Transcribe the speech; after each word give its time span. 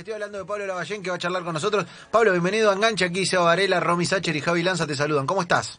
Estoy 0.00 0.14
hablando 0.14 0.38
de 0.38 0.46
Pablo 0.46 0.66
Lavallén 0.66 1.02
que 1.02 1.10
va 1.10 1.16
a 1.16 1.18
charlar 1.18 1.44
con 1.44 1.52
nosotros. 1.52 1.84
Pablo, 2.10 2.32
bienvenido 2.32 2.70
a 2.70 2.72
Enganche. 2.72 3.04
Aquí 3.04 3.26
Seba 3.26 3.44
Varela, 3.44 3.80
Romy 3.80 4.06
Sacher 4.06 4.34
y 4.34 4.40
Javi 4.40 4.62
Lanza 4.62 4.86
te 4.86 4.96
saludan. 4.96 5.26
¿Cómo 5.26 5.42
estás? 5.42 5.78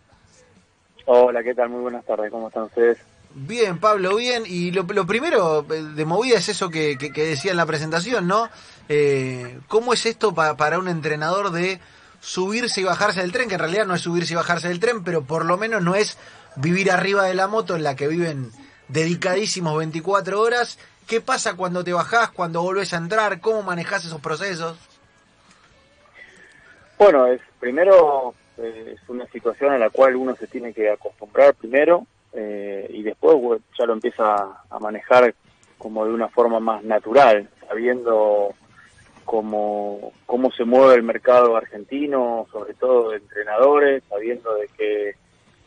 Hola, 1.08 1.42
¿qué 1.42 1.56
tal? 1.56 1.70
Muy 1.70 1.82
buenas 1.82 2.06
tardes. 2.06 2.30
¿Cómo 2.30 2.50
están 2.50 2.66
ustedes? 2.66 3.00
Bien, 3.34 3.80
Pablo, 3.80 4.16
bien. 4.18 4.44
Y 4.46 4.70
lo, 4.70 4.86
primero 4.86 5.66
eh, 5.74 5.82
de 5.96 6.06
movida 6.06 6.38
es 6.38 6.50
eso 6.50 6.70
que, 6.70 6.98
decía 6.98 7.50
en 7.50 7.58
la 7.58 7.66
presentación, 7.66 8.28
¿no? 8.28 8.48
Eh, 8.90 9.60
¿Cómo 9.68 9.92
es 9.92 10.06
esto 10.06 10.36
para 10.36 10.78
un 10.78 10.88
entrenador 10.88 11.50
de 11.50 11.80
subirse 12.20 12.82
y 12.82 12.84
bajarse 12.84 13.22
del 13.22 13.32
tren? 13.32 13.50
Que 13.50 13.56
en 13.56 13.62
realidad 13.62 13.88
no 13.88 13.96
es 13.96 14.02
subirse 14.02 14.34
y 14.34 14.36
bajarse 14.36 14.68
del 14.68 14.80
tren, 14.80 15.04
pero 15.04 15.24
por 15.24 15.46
lo 15.46 15.58
menos 15.58 15.82
no 15.82 15.96
es 15.96 16.20
vivir 16.58 16.92
arriba 16.92 17.24
de 17.24 17.34
la 17.34 17.48
moto 17.48 17.76
en 17.76 17.82
la 17.82 17.96
que 17.96 18.08
viven 18.08 18.52
dedicadísimos 18.88 19.76
24 19.76 20.40
horas 20.40 20.78
¿Qué 21.12 21.20
pasa 21.20 21.58
cuando 21.58 21.84
te 21.84 21.92
bajás, 21.92 22.32
cuando 22.32 22.62
volvés 22.62 22.94
a 22.94 22.98
entrar? 22.98 23.42
¿Cómo 23.42 23.64
manejás 23.64 24.06
esos 24.06 24.22
procesos? 24.22 24.78
Bueno, 26.98 27.28
es 27.28 27.42
primero 27.60 28.34
eh, 28.58 28.96
es 28.96 29.10
una 29.10 29.28
situación 29.28 29.74
a 29.74 29.78
la 29.78 29.90
cual 29.90 30.16
uno 30.16 30.38
se 30.38 30.48
tiene 30.48 30.74
que 30.74 30.90
acostumbrar 30.90 31.54
primero 31.56 32.08
eh, 32.32 32.88
y 32.92 33.04
después 33.04 33.36
ya 33.78 33.86
lo 33.88 33.92
empieza 33.92 34.24
a 34.70 34.80
manejar 34.80 35.36
como 35.78 36.06
de 36.06 36.14
una 36.14 36.30
forma 36.30 36.62
más 36.62 36.82
natural, 36.86 37.50
sabiendo 37.68 38.54
cómo, 39.26 40.14
cómo 40.26 40.50
se 40.54 40.64
mueve 40.64 40.96
el 40.96 41.04
mercado 41.04 41.58
argentino, 41.58 42.48
sobre 42.54 42.74
todo 42.76 43.10
de 43.10 43.18
entrenadores, 43.18 44.02
sabiendo 44.08 44.56
de 44.56 44.70
que 44.78 45.16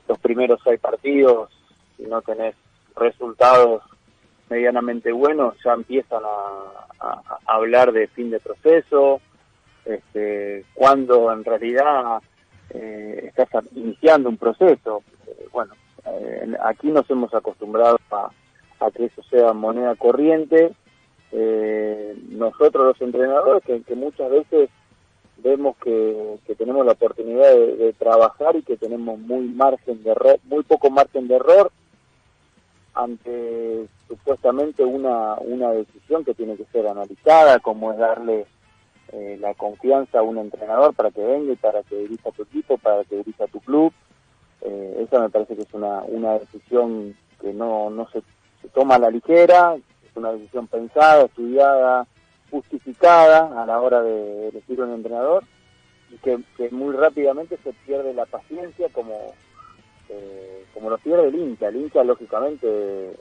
los 0.08 0.18
primeros 0.20 0.58
seis 0.64 0.80
partidos, 0.80 1.50
si 1.98 2.04
no 2.04 2.22
tenés 2.22 2.54
resultados 2.96 3.82
medianamente 4.48 5.12
buenos 5.12 5.54
ya 5.64 5.72
empiezan 5.72 6.22
a, 6.24 6.80
hablar 7.46 7.92
de 7.92 8.06
fin 8.08 8.30
de 8.30 8.40
proceso, 8.40 9.20
este, 9.84 10.64
cuando 10.72 11.30
en 11.30 11.44
realidad 11.44 12.22
eh, 12.70 13.26
estás 13.28 13.48
iniciando 13.74 14.30
un 14.30 14.38
proceso. 14.38 15.02
Eh, 15.26 15.46
bueno, 15.52 15.74
eh, 16.06 16.54
aquí 16.64 16.88
nos 16.88 17.08
hemos 17.10 17.34
acostumbrado 17.34 17.98
a, 18.10 18.30
que 18.90 19.06
eso 19.06 19.22
sea 19.24 19.52
moneda 19.52 19.94
corriente. 19.96 20.72
nosotros 22.30 22.86
los 22.86 23.00
entrenadores 23.00 23.62
que, 23.64 23.94
muchas 23.94 24.30
veces 24.30 24.70
vemos 25.38 25.76
que, 25.78 26.38
tenemos 26.56 26.86
la 26.86 26.92
oportunidad 26.92 27.50
de, 27.50 27.76
de, 27.76 27.92
trabajar 27.92 28.56
y 28.56 28.62
que 28.62 28.76
tenemos 28.76 29.18
muy 29.18 29.46
margen 29.48 30.02
de 30.02 30.10
error, 30.10 30.38
muy 30.44 30.62
poco 30.62 30.90
margen 30.90 31.28
de 31.28 31.36
error 31.36 31.70
ante 32.94 33.86
supuestamente 34.08 34.84
una, 34.84 35.34
una 35.34 35.70
decisión 35.72 36.24
que 36.24 36.34
tiene 36.34 36.56
que 36.56 36.64
ser 36.66 36.86
analizada, 36.86 37.58
como 37.58 37.92
es 37.92 37.98
darle 37.98 38.46
eh, 39.12 39.36
la 39.40 39.54
confianza 39.54 40.20
a 40.20 40.22
un 40.22 40.38
entrenador 40.38 40.94
para 40.94 41.10
que 41.10 41.22
venga 41.22 41.52
y 41.52 41.56
para 41.56 41.82
que 41.82 41.96
dirija 41.96 42.30
tu 42.30 42.42
equipo, 42.42 42.78
para 42.78 43.04
que 43.04 43.16
dirija 43.16 43.46
tu 43.48 43.60
club. 43.60 43.92
Eh, 44.62 45.04
esa 45.06 45.20
me 45.20 45.28
parece 45.28 45.56
que 45.56 45.62
es 45.62 45.74
una, 45.74 46.02
una 46.04 46.38
decisión 46.38 47.16
que 47.40 47.52
no, 47.52 47.90
no 47.90 48.08
se, 48.08 48.22
toma 48.72 48.94
a 48.94 48.98
la 48.98 49.10
ligera, 49.10 49.74
es 49.76 50.16
una 50.16 50.32
decisión 50.32 50.66
pensada, 50.68 51.24
estudiada, 51.24 52.06
justificada 52.50 53.62
a 53.62 53.66
la 53.66 53.80
hora 53.80 54.02
de 54.02 54.48
elegir 54.48 54.80
un 54.80 54.92
entrenador 54.92 55.44
y 56.10 56.16
que, 56.18 56.38
que 56.56 56.70
muy 56.70 56.94
rápidamente 56.94 57.58
se 57.62 57.72
pierde 57.84 58.14
la 58.14 58.26
paciencia 58.26 58.88
como 58.90 59.34
eh, 60.08 60.64
como 60.74 60.90
lo 60.90 60.98
pierde 60.98 61.28
el 61.28 61.34
hincha. 61.34 61.68
El 61.68 61.76
hincha, 61.76 62.04
lógicamente, 62.04 63.12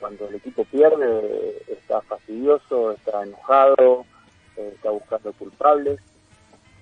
cuando 0.00 0.28
el 0.28 0.34
equipo 0.34 0.64
pierde, 0.64 1.62
está 1.68 2.00
fastidioso, 2.02 2.92
está 2.92 3.22
enojado, 3.22 4.04
eh, 4.56 4.72
está 4.74 4.90
buscando 4.90 5.32
culpables. 5.32 6.00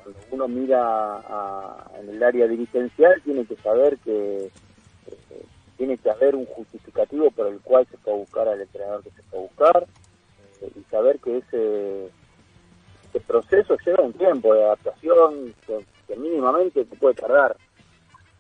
Cuando 0.03 0.21
uno 0.31 0.49
mira 0.49 1.23
en 2.01 2.09
el 2.09 2.23
área 2.23 2.47
dirigencial, 2.47 3.21
tiene 3.23 3.45
que 3.45 3.57
saber 3.57 3.99
que 3.99 4.47
eh, 4.47 5.43
tiene 5.77 5.99
que 5.99 6.11
haber 6.11 6.35
un 6.35 6.47
justificativo 6.47 7.31
por 7.31 7.47
el 7.49 7.61
cual 7.61 7.87
se 7.91 7.99
puede 7.99 8.19
buscar 8.19 8.49
al 8.49 8.61
entrenador 8.61 9.03
que 9.03 9.11
se 9.11 9.23
puede 9.25 9.43
buscar 9.45 9.87
y 10.77 10.83
saber 10.91 11.19
que 11.21 11.39
ese, 11.39 12.11
proceso 13.27 13.77
lleva 13.87 14.03
un 14.03 14.13
tiempo 14.13 14.53
de 14.53 14.65
adaptación 14.65 15.55
que, 15.65 15.85
que 16.09 16.17
mínimamente 16.17 16.85
se 16.85 16.97
puede 16.97 17.15
tardar 17.15 17.57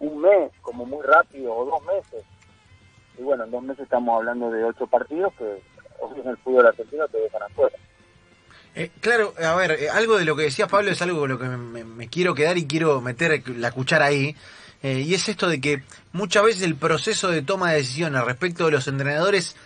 un 0.00 0.21
mes, 0.21 0.50
como 0.62 0.84
muy 0.84 1.03
rápido, 1.06 1.55
o 1.55 1.65
dos 1.65 1.83
meses. 1.84 2.25
Y 3.19 3.22
bueno, 3.22 3.44
en 3.44 3.50
dos 3.50 3.62
meses 3.62 3.84
estamos 3.84 4.16
hablando 4.16 4.50
de 4.50 4.65
ocho 4.65 4.87
partidos 4.87 5.33
que 5.34 5.62
en 6.21 6.28
el 6.28 6.37
fútbol 6.38 6.66
argentino 6.66 7.06
te 7.09 7.19
dejan 7.19 7.43
afuera. 7.43 7.77
Eh, 8.75 8.91
claro, 9.00 9.34
a 9.43 9.55
ver, 9.56 9.72
eh, 9.72 9.91
algo 9.91 10.16
de 10.16 10.25
lo 10.25 10.37
que 10.37 10.44
decía 10.44 10.69
Pablo 10.69 10.91
es 10.91 11.03
algo 11.03 11.21
con 11.21 11.31
lo 11.31 11.39
que 11.39 11.47
me, 11.47 12.09
quiero 12.09 12.34
quedar 12.34 12.56
y 12.56 12.66
quiero 12.66 13.00
meter 13.00 13.43
la 13.56 13.72
cuchara 13.72 14.06
ahí. 14.06 14.37
Eh, 14.83 15.00
y 15.00 15.12
es 15.12 15.28
esto 15.28 15.49
de 15.49 15.60
que 15.60 15.83
muchas 16.12 16.43
veces 16.43 16.62
el 16.62 16.77
proceso 16.77 17.31
de 17.31 17.43
toma 17.43 17.71
de 17.71 17.78
decisiones 17.78 18.25
respecto 18.25 18.65
de 18.65 18.71
los 18.71 18.89
entrenadores, 18.89 19.56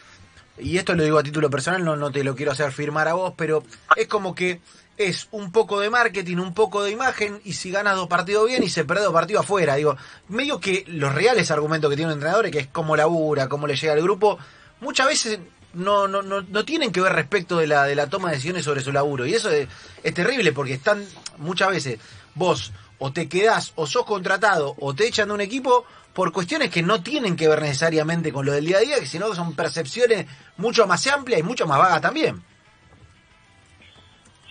y 0.59 0.79
esto 0.79 0.95
lo 0.95 1.05
digo 1.05 1.19
a 1.19 1.23
título 1.23 1.51
personal, 1.51 1.85
no, 1.85 1.95
no 1.95 2.11
te 2.11 2.25
lo 2.25 2.35
quiero 2.35 2.51
hacer 2.51 2.73
firmar 2.73 3.07
a 3.07 3.15
vos, 3.15 3.35
pero 3.37 3.63
es 3.95 4.09
como 4.09 4.35
que 4.35 4.61
es 4.97 5.29
un 5.33 5.51
poco 5.51 5.81
de 5.81 5.91
marketing, 5.91 6.37
un 6.37 6.55
poco 6.55 6.83
de 6.83 6.91
imagen, 6.91 7.41
y 7.45 7.55
si 7.55 7.71
ganas 7.71 7.97
dos 7.97 8.09
partidos 8.09 8.47
bien 8.47 8.63
y 8.63 8.69
se 8.69 8.85
pierde 8.85 9.05
dos 9.05 9.13
partidos 9.13 9.45
afuera. 9.45 9.75
Digo, 9.75 9.97
medio 10.29 10.61
que 10.61 10.85
los 10.87 11.15
reales 11.15 11.51
argumentos 11.51 11.91
que 11.91 11.97
tiene 11.97 12.13
un 12.13 12.19
entrenador, 12.19 12.51
que 12.51 12.61
es 12.61 12.67
cómo 12.69 12.97
labura, 12.97 13.49
cómo 13.49 13.67
le 13.67 13.77
llega 13.77 13.93
al 13.93 14.03
grupo, 14.03 14.39
muchas 14.81 15.07
veces 15.07 15.39
no, 15.75 16.07
no, 16.09 16.23
no, 16.23 16.43
no 16.43 16.65
tienen 16.65 16.93
que 16.93 17.01
ver 17.01 17.13
respecto 17.13 17.59
de 17.59 17.67
la, 17.67 17.85
de 17.85 17.95
la 17.95 18.09
toma 18.09 18.29
de 18.29 18.37
decisiones 18.37 18.65
sobre 18.65 18.83
su 18.83 18.93
laburo. 18.93 19.27
Y 19.27 19.35
eso 19.35 19.51
es, 19.51 19.69
terrible 20.15 20.53
porque 20.53 20.75
están 20.75 21.05
muchas 21.39 21.71
veces 21.71 21.99
vos 22.35 22.73
o 22.99 23.13
te 23.13 23.29
quedás 23.29 23.73
o 23.75 23.87
sos 23.87 24.05
contratado 24.05 24.77
o 24.79 24.95
te 24.95 25.07
echan 25.07 25.29
de 25.29 25.35
un 25.35 25.41
equipo 25.41 25.85
por 26.13 26.33
cuestiones 26.33 26.71
que 26.71 26.83
no 26.83 27.03
tienen 27.03 27.35
que 27.35 27.49
ver 27.49 27.61
necesariamente 27.61 28.33
con 28.33 28.47
lo 28.47 28.53
del 28.53 28.67
día 28.67 28.77
a 28.77 28.81
día, 28.81 29.01
que 29.01 29.07
son 29.07 29.55
percepciones 29.57 30.27
mucho 30.57 30.87
más 30.87 31.05
amplias 31.09 31.41
y 31.41 31.43
mucho 31.43 31.67
más 31.67 31.79
vagas 31.79 32.01
también. 32.01 32.43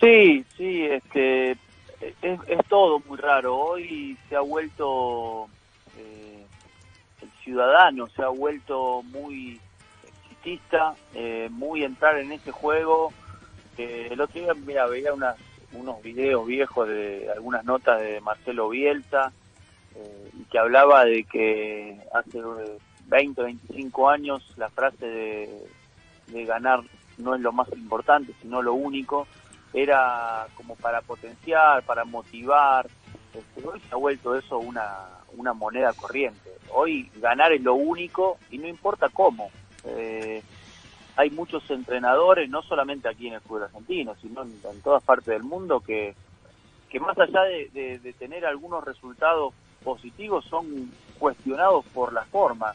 Sí, 0.00 0.44
sí, 0.56 0.84
este, 0.84 1.52
es, 2.22 2.38
todo 2.68 3.00
muy 3.00 3.16
raro. 3.18 3.56
Hoy 3.56 4.16
se 4.28 4.36
ha 4.36 4.40
vuelto, 4.40 5.48
eh, 5.98 6.44
el 7.22 7.30
ciudadano 7.42 8.06
se 8.08 8.22
ha 8.22 8.28
vuelto 8.28 9.02
muy 9.02 9.60
exitista, 10.22 10.94
eh, 11.14 11.48
muy 11.50 11.84
entrar 11.84 12.18
en 12.18 12.32
ese 12.32 12.50
juego. 12.50 13.12
Eh, 13.78 14.08
el 14.10 14.20
otro 14.20 14.40
día, 14.40 14.54
mira, 14.54 14.86
veía 14.86 15.12
unas, 15.12 15.36
unos 15.72 16.02
videos 16.02 16.46
viejos 16.46 16.88
de 16.88 17.30
algunas 17.34 17.64
notas 17.64 18.00
de 18.00 18.20
Marcelo 18.20 18.68
Bielsa, 18.68 19.32
y 20.36 20.42
que 20.46 20.58
hablaba 20.58 21.04
de 21.04 21.22
que 21.22 21.96
hace 22.12 22.40
20, 23.06 23.42
25 23.42 24.08
años 24.10 24.42
la 24.56 24.68
frase 24.68 25.48
de 26.26 26.44
ganar 26.44 26.80
no 27.18 27.34
es 27.34 27.40
lo 27.40 27.52
más 27.52 27.68
importante, 27.72 28.34
sino 28.42 28.60
lo 28.60 28.74
único 28.74 29.26
era 29.74 30.46
como 30.54 30.76
para 30.76 31.02
potenciar, 31.02 31.82
para 31.82 32.04
motivar. 32.04 32.86
Este, 33.34 33.68
hoy 33.68 33.80
se 33.80 33.92
ha 33.92 33.96
vuelto 33.96 34.36
eso 34.36 34.58
una, 34.58 34.88
una 35.36 35.52
moneda 35.52 35.92
corriente. 35.92 36.50
Hoy 36.72 37.10
ganar 37.16 37.52
es 37.52 37.60
lo 37.60 37.74
único 37.74 38.38
y 38.50 38.58
no 38.58 38.68
importa 38.68 39.08
cómo. 39.08 39.50
Eh, 39.84 40.42
hay 41.16 41.30
muchos 41.30 41.68
entrenadores, 41.70 42.48
no 42.48 42.62
solamente 42.62 43.08
aquí 43.08 43.26
en 43.26 43.34
el 43.34 43.40
fútbol 43.40 43.64
argentino, 43.64 44.14
sino 44.22 44.42
en, 44.42 44.80
todas 44.82 45.02
partes 45.02 45.26
del 45.26 45.42
mundo, 45.42 45.80
que, 45.80 46.14
que 46.88 47.00
más 47.00 47.18
allá 47.18 47.42
de, 47.42 48.14
tener 48.18 48.46
algunos 48.46 48.82
resultados 48.84 49.54
positivos, 49.82 50.44
son 50.46 50.90
cuestionados 51.18 51.84
por 51.86 52.12
la 52.12 52.24
forma. 52.24 52.72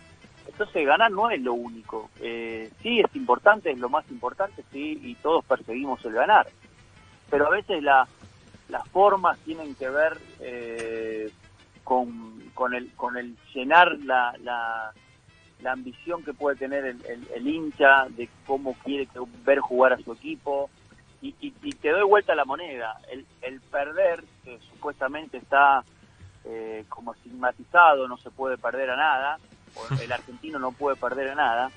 Entonces 0.47 0.85
ganar 0.85 1.11
no 1.11 1.29
es 1.29 1.41
lo 1.41 1.53
único. 1.53 2.09
Eh, 2.19 2.69
sí 2.81 2.99
es 2.99 3.15
importante, 3.15 3.71
es 3.71 3.77
lo 3.77 3.89
más 3.89 4.09
importante, 4.09 4.63
sí, 4.71 4.99
y 5.03 5.15
todos 5.15 5.45
perseguimos 5.45 6.03
el 6.05 6.13
ganar 6.13 6.47
pero 7.29 7.47
a 7.47 7.49
veces 7.49 7.81
la, 7.83 8.07
las 8.69 8.87
formas 8.89 9.37
tienen 9.39 9.75
que 9.75 9.89
ver 9.89 10.17
eh, 10.39 11.31
con, 11.83 12.51
con, 12.53 12.73
el, 12.73 12.91
con 12.95 13.17
el 13.17 13.35
llenar 13.53 13.97
la, 13.99 14.33
la, 14.41 14.91
la 15.61 15.71
ambición 15.71 16.23
que 16.23 16.33
puede 16.33 16.55
tener 16.55 16.85
el, 16.85 17.27
el, 17.33 17.47
hincha 17.47 18.07
de 18.09 18.29
cómo 18.45 18.75
quiere 18.83 19.07
ver 19.43 19.59
jugar 19.59 19.93
a 19.93 19.97
su 19.97 20.13
equipo. 20.13 20.69
Y, 21.21 21.35
y, 21.41 21.51
te 21.73 21.89
doy 21.89 22.03
vuelta 22.03 22.33
la 22.33 22.45
moneda. 22.45 22.97
El, 23.11 23.25
el 23.41 23.59
perder, 23.59 24.23
que 24.45 24.57
supuestamente 24.71 25.37
está 25.37 25.83
eh, 26.45 26.85
como 26.87 27.13
estigmatizado, 27.13 28.07
no 28.07 28.17
se 28.17 28.31
puede 28.31 28.57
perder 28.57 28.89
a 28.91 28.95
nada, 28.95 29.37
o 29.75 29.93
el 30.01 30.11
argentino 30.11 30.59
no 30.59 30.71
puede 30.71 30.95
perder 30.95 31.31
a 31.31 31.35
nada, 31.35 31.71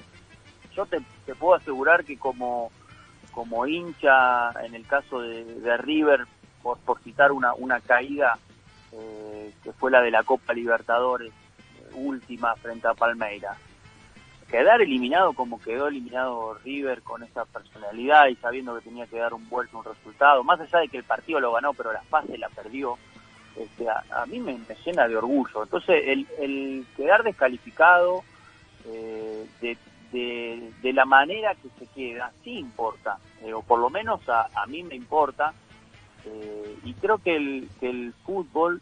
yo 0.75 0.87
te, 0.87 1.01
te 1.27 1.35
puedo 1.35 1.55
asegurar 1.55 2.05
que 2.05 2.19
como 2.19 2.71
como 3.33 3.67
hincha, 3.67 4.51
en 4.65 4.75
el 4.75 4.87
caso 4.87 5.21
de, 5.21 5.77
River, 5.79 6.27
por, 6.63 6.79
citar 7.03 7.33
una, 7.33 7.55
una 7.55 7.81
caída 7.81 8.39
eh, 8.93 9.53
que 9.65 9.73
fue 9.73 9.91
la 9.91 10.01
de 10.01 10.11
la 10.11 10.23
Copa 10.23 10.53
Libertadores, 10.53 11.33
última 11.95 12.55
frente 12.57 12.89
a 12.89 12.95
Palmeira. 12.95 13.57
quedar 14.51 14.81
eliminado 14.81 15.33
como 15.33 15.61
quedó 15.61 15.89
eliminado 15.89 16.55
River 16.65 17.03
con 17.03 17.23
esa 17.23 17.45
personalidad 17.47 18.29
y 18.29 18.37
sabiendo 18.37 18.75
que 18.77 18.83
tenía 18.83 19.07
que 19.07 19.19
dar 19.19 19.35
un 19.35 19.49
vuelto 19.49 19.79
un 19.79 19.85
resultado, 19.85 20.45
más 20.45 20.61
allá 20.61 20.81
de 20.81 20.89
que 20.89 20.99
el 20.99 21.05
partido 21.05 21.41
lo 21.41 21.53
ganó 21.53 21.73
pero 21.75 21.93
la 21.93 22.03
fase 22.03 22.39
la 22.39 22.49
perdió, 22.51 22.97
este, 23.57 23.87
a, 23.89 24.27
mí 24.27 24.41
me, 24.41 24.59
llena 24.85 25.09
de 25.09 25.17
orgullo. 25.17 25.63
Entonces 25.63 26.03
el, 26.07 26.27
el 26.39 26.87
quedar 26.97 27.23
descalificado 27.23 28.23
eh, 28.87 29.47
de, 29.61 29.77
de, 30.13 30.93
la 30.93 31.05
manera 31.05 31.55
que 31.55 31.69
se 31.79 31.87
queda 31.93 32.33
sí 32.45 32.59
importa, 32.59 33.19
eh, 33.43 33.53
o 33.55 33.63
por 33.63 33.79
lo 33.79 33.91
menos 33.91 34.29
a, 34.29 34.49
a 34.55 34.67
mí 34.67 34.83
me 34.83 34.95
importa, 34.95 35.55
eh, 36.25 36.79
y 36.85 36.95
creo 36.95 37.19
que 37.19 37.37
el, 37.37 37.69
que 37.81 37.91
el 37.91 38.13
fútbol 38.25 38.81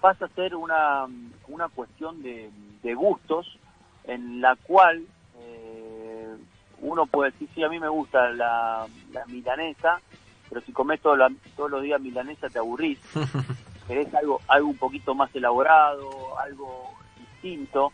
pasa 0.00 0.24
a 0.24 0.28
ser 0.28 0.56
una, 0.56 1.06
una 1.48 1.68
cuestión 1.68 2.22
de, 2.22 2.50
de 2.82 2.94
gustos 2.94 3.58
en 4.04 4.40
la 4.40 4.56
cual 4.56 5.04
eh, 5.38 6.36
uno 6.80 7.06
puede 7.06 7.30
decir, 7.30 7.48
sí, 7.54 7.62
a 7.62 7.68
mí 7.68 7.78
me 7.78 7.88
gusta 7.88 8.30
la, 8.30 8.86
milanesa, 9.28 10.00
pero 10.48 10.60
si 10.62 10.72
comes 10.72 11.00
todos 11.00 11.30
los 11.70 11.82
días 11.82 12.00
milanesa 12.00 12.48
te 12.48 12.58
aburrís, 12.58 12.98
querés 13.86 14.12
algo, 14.14 14.40
algo 14.48 14.68
un 14.68 14.76
poquito 14.76 15.14
más 15.14 15.34
elaborado, 15.34 16.38
algo 16.38 16.90
distinto. 17.18 17.92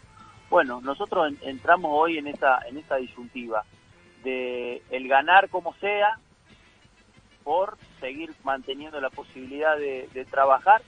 Bueno, 0.50 0.80
nosotros 0.80 1.32
entramos 1.42 1.90
hoy 1.94 2.18
en 2.18 2.26
esa, 2.26 2.60
en 2.68 2.78
esa 2.78 2.96
disyuntiva 2.96 3.64
de 4.24 4.82
el 4.90 5.08
ganar 5.08 5.48
como 5.48 5.74
sea 5.74 6.18
por 7.44 7.76
seguir 8.00 8.32
manteniendo 8.44 9.00
la 9.00 9.10
posibilidad 9.10 9.76
de, 9.76 10.26
trabajar 10.30 10.82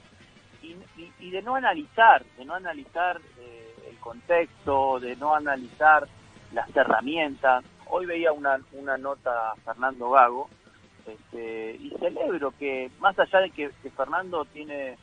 y, 0.62 1.30
de 1.30 1.42
no 1.42 1.54
analizar, 1.54 2.24
de 2.36 2.44
no 2.44 2.54
analizar 2.54 3.20
eh, 3.38 3.74
el 3.88 3.96
contexto, 3.98 5.00
de 5.00 5.16
no 5.16 5.34
analizar 5.34 6.06
las 6.52 6.74
herramientas. 6.76 7.64
Hoy 7.86 8.06
veía 8.06 8.32
una, 8.32 8.60
una 8.72 8.98
nota 8.98 9.52
a 9.52 9.56
Fernando 9.56 10.10
Gago 10.10 10.50
este, 11.06 11.76
y 11.76 11.90
celebro 11.98 12.52
que, 12.52 12.90
más 12.98 13.18
allá 13.18 13.40
de 13.40 13.50
que, 13.50 13.70
Fernando 13.96 14.44
tiene 14.46 14.98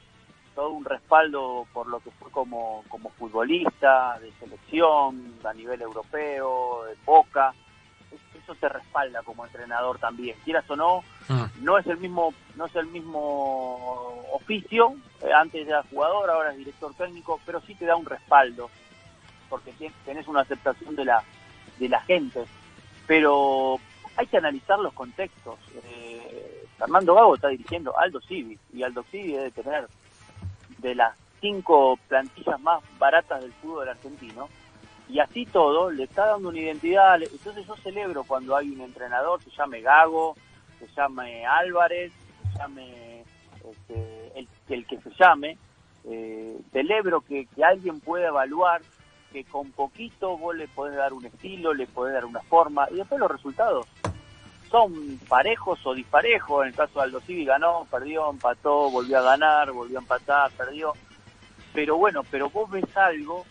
todo 0.58 0.72
un 0.72 0.86
respaldo 0.86 1.68
por 1.72 1.86
lo 1.86 2.00
que 2.00 2.10
fue 2.10 2.32
como, 2.32 2.84
como 2.88 3.12
futbolista, 3.12 4.18
de 4.20 4.32
selección, 4.40 5.36
a 5.44 5.54
nivel 5.54 5.84
europeo, 5.84 6.84
de 6.86 6.96
Boca, 7.06 7.54
eso 8.34 8.56
te 8.56 8.68
respalda 8.68 9.22
como 9.22 9.46
entrenador 9.46 10.00
también, 10.00 10.36
quieras 10.44 10.68
o 10.72 10.76
no, 10.76 11.04
ah. 11.30 11.48
no 11.62 11.78
es 11.78 11.86
el 11.86 11.98
mismo, 11.98 12.34
no 12.56 12.66
es 12.66 12.76
el 12.76 12.88
mismo 12.88 14.26
oficio, 14.34 14.96
antes 15.36 15.68
era 15.68 15.84
jugador, 15.92 16.32
ahora 16.32 16.54
es 16.54 16.58
director 16.58 16.92
técnico, 16.96 17.40
pero 17.46 17.62
sí 17.62 17.76
te 17.76 17.86
da 17.86 17.96
un 17.96 18.08
respaldo, 18.08 18.72
porque 19.50 19.76
tenés 20.06 20.28
una 20.28 20.42
aceptación 20.42 20.96
de 20.96 21.06
la, 21.06 21.24
de 21.78 21.88
la 21.88 22.02
gente, 22.02 22.46
pero 23.06 23.80
hay 24.16 24.26
que 24.26 24.38
analizar 24.38 24.80
los 24.80 24.94
contextos. 24.94 25.60
Eh, 25.84 26.66
Fernando 26.80 27.14
Gago 27.14 27.36
está 27.36 27.50
dirigiendo 27.50 27.96
Aldo 27.96 28.20
Civi, 28.22 28.58
y 28.74 28.82
Aldo 28.82 29.04
Civi 29.04 29.34
debe 29.34 29.52
tener 29.52 29.88
de 30.80 30.96
las 30.96 31.16
cinco 31.42 31.98
plantillas 32.08 32.60
más 32.62 32.82
baratas 32.98 33.42
del 33.42 33.54
fútbol 33.54 33.90
argentino, 33.90 34.50
y 35.10 35.20
así 35.20 35.46
todo 35.46 35.90
le 35.90 36.04
está 36.04 36.28
dando 36.28 36.50
una 36.50 36.60
identidad. 36.60 37.22
Entonces 37.22 37.66
yo 37.66 37.76
celebro 37.78 38.24
cuando 38.24 38.56
hay 38.56 38.70
un 38.70 38.82
entrenador, 38.82 39.42
se 39.44 39.52
llame 39.52 39.82
Gago, 39.82 40.36
se 40.80 40.88
llame 40.96 41.46
Álvarez, 41.46 42.12
se 42.52 42.60
llame 42.60 43.24
este, 43.70 44.32
el, 44.36 44.48
el, 44.70 44.86
que 44.86 44.98
se 45.00 45.10
llame, 45.12 45.58
eh, 46.06 46.58
celebro 46.72 47.22
que, 47.22 47.48
alguien 47.64 48.00
pueda 48.00 48.28
evaluar 48.28 48.82
que 49.32 49.44
con 49.44 49.72
poquito 49.72 50.38
vos 50.38 50.56
le 50.56 50.68
podés 50.68 50.96
dar 50.96 51.14
un 51.14 51.26
estilo, 51.26 51.74
le 51.74 51.86
podés 51.86 52.14
dar 52.14 52.26
una 52.26 52.42
forma, 52.42 52.88
y 52.92 52.96
después 52.96 53.20
los 53.20 53.30
resultados 53.30 53.86
son 54.70 55.20
parejos 55.28 55.80
o 55.86 55.94
disparejos. 55.94 56.64
En 56.64 56.70
el 56.70 56.76
caso 56.76 57.00
de 57.00 57.06
Aldo 57.06 57.22
Civi 57.22 57.46
ganó, 57.46 57.88
perdió, 57.90 58.30
empató, 58.30 58.90
volvió 58.90 59.20
a 59.20 59.22
ganar, 59.24 59.72
volvió 59.72 60.00
a 60.00 60.02
empatar, 60.02 60.52
perdió. 60.52 60.94
Pero 61.74 61.98
bueno, 61.98 62.24
pero 62.30 62.50
vos 62.50 62.70
ves 62.70 62.86
algo 62.96 63.46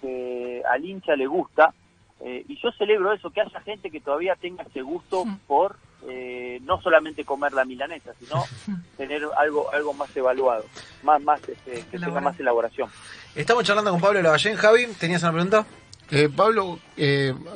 que, 0.00 0.62
al 0.68 0.84
hincha 0.84 1.16
le 1.16 1.26
gusta. 1.26 1.72
Eh, 2.20 2.44
y 2.48 2.60
yo 2.62 2.70
celebro 2.72 3.12
eso, 3.12 3.30
que 3.30 3.40
haya 3.40 3.60
gente 3.60 3.90
que 3.90 4.00
todavía 4.00 4.36
tenga 4.36 4.62
ese 4.62 4.82
gusto 4.82 5.24
por 5.46 5.76
eh, 6.06 6.58
no 6.62 6.80
solamente 6.80 7.24
comer 7.24 7.52
la 7.52 7.64
milanesa, 7.64 8.12
sino 8.18 8.44
tener 8.96 9.22
algo 9.36 9.72
algo 9.72 9.92
más 9.94 10.16
evaluado, 10.16 10.64
más 11.02 11.20
más 11.22 11.40
este, 11.48 11.84
que 11.90 11.98
tenga 11.98 12.20
más 12.20 12.38
elaboración. 12.38 12.88
Estamos 13.34 13.64
charlando 13.64 13.90
con 13.90 14.00
Pablo 14.00 14.22
Lavallén. 14.22 14.56
Javi, 14.56 14.86
¿tenías 14.98 15.22
una 15.22 15.32
pregunta? 15.32 15.66
Eh, 16.10 16.28
Pablo, 16.34 16.78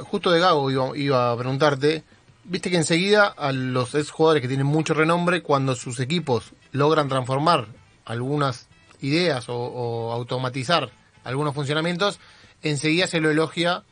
justo 0.04 0.30
de 0.30 0.40
Gago 0.40 0.70
iba, 0.70 0.96
iba, 0.96 1.32
a 1.32 1.36
preguntarte, 1.36 2.02
viste 2.48 2.70
que 2.70 2.76
enseguida 2.76 3.26
a 3.26 3.52
los 3.52 3.94
ex 3.94 4.10
jugadores 4.10 4.42
que 4.42 4.48
tienen 4.48 4.66
mucho 4.66 4.94
renombre, 4.94 5.42
cuando 5.42 5.74
sus 5.74 6.00
equipos 6.00 6.52
logran 6.72 7.08
transformar 7.08 7.66
algunas 8.04 8.68
ideas 9.00 9.48
o, 9.48 9.56
o 9.56 10.12
automatizar 10.12 10.90
algunos 11.24 11.54
funcionamientos, 11.54 12.18
enseguida 12.62 13.06
se 13.06 13.20
lo 13.20 13.30
elogia 13.30 13.84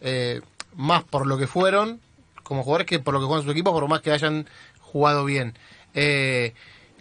eh, 0.00 0.40
más 0.74 1.04
por 1.04 1.26
lo 1.26 1.38
que 1.38 1.46
fueron 1.46 2.00
como 2.42 2.64
jugadores 2.64 2.86
que 2.86 2.98
por 2.98 3.14
lo 3.14 3.20
que 3.20 3.26
juegan 3.26 3.44
sus 3.44 3.52
equipos, 3.52 3.72
por 3.72 3.86
más 3.88 4.00
que 4.00 4.10
hayan 4.10 4.48
jugado 4.80 5.24
bien. 5.24 5.56
Eh, 5.94 6.54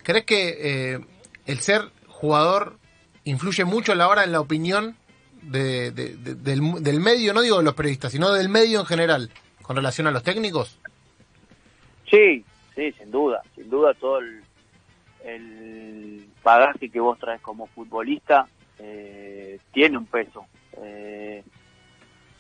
¿Crees 0.04 0.26
que 0.26 0.58
eh, 0.60 1.00
el 1.48 1.60
ser 1.60 1.92
jugador 2.08 2.78
influye 3.24 3.66
mucho 3.66 3.94
a 3.94 3.96
la 3.96 4.08
hora 4.08 4.24
en 4.24 4.32
la 4.32 4.42
opinión 4.42 4.96
del, 5.42 5.96
del, 6.44 7.00
medio, 7.00 7.34
no 7.34 7.42
digo 7.42 7.58
de 7.58 7.64
los 7.64 7.74
periodistas, 7.74 8.12
sino 8.12 8.32
del 8.32 8.50
medio 8.50 8.82
en 8.82 8.86
general, 8.86 9.32
con 9.64 9.76
relación 9.76 10.06
a 10.06 10.12
los 10.12 10.22
técnicos? 10.22 10.79
Sí, 12.10 12.44
sí, 12.76 12.92
sin 12.94 13.12
duda, 13.12 13.42
sin 13.56 13.70
duda 13.70 13.94
todo 13.94 14.20
el, 14.20 14.44
el 15.24 16.28
bagaje 16.44 16.90
que 16.90 17.00
vos 17.00 17.20
traes 17.20 17.42
como 17.42 17.68
futbolista 17.68 18.48
eh, 18.80 19.60
tiene 19.72 19.98
un 19.98 20.06
peso. 20.06 20.46
Eh, 20.82 21.44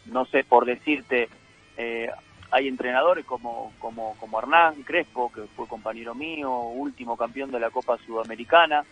no 0.06 0.26
sé, 0.26 0.44
por 0.44 0.66
decirte, 0.66 1.30
eh, 1.78 2.10
hay 2.52 2.68
entrenadores 2.68 3.26
como, 3.26 3.74
como, 3.80 4.16
como 4.20 4.40
Hernán 4.40 4.82
Crespo, 4.84 5.32
que 5.32 5.42
fue 5.56 5.68
compañero 5.68 6.16
mío, 6.16 6.52
último 6.52 7.16
campeón 7.16 7.52
de 7.52 7.60
la 7.60 7.70
Copa 7.70 7.98
Sudamericana, 8.06 8.84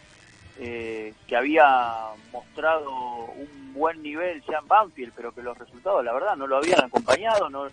que 0.57 1.35
había 1.35 1.65
mostrado 2.33 2.89
un 2.91 3.73
buen 3.75 4.01
nivel 4.01 4.41
ya 4.49 4.57
en 4.57 4.67
Banfield, 4.67 5.13
pero 5.15 5.31
que 5.31 5.43
los 5.43 5.55
resultados, 5.55 6.03
la 6.03 6.13
verdad, 6.13 6.35
no 6.35 6.47
lo 6.47 6.57
habían 6.57 6.83
acompañado, 6.83 7.47
no, 7.47 7.67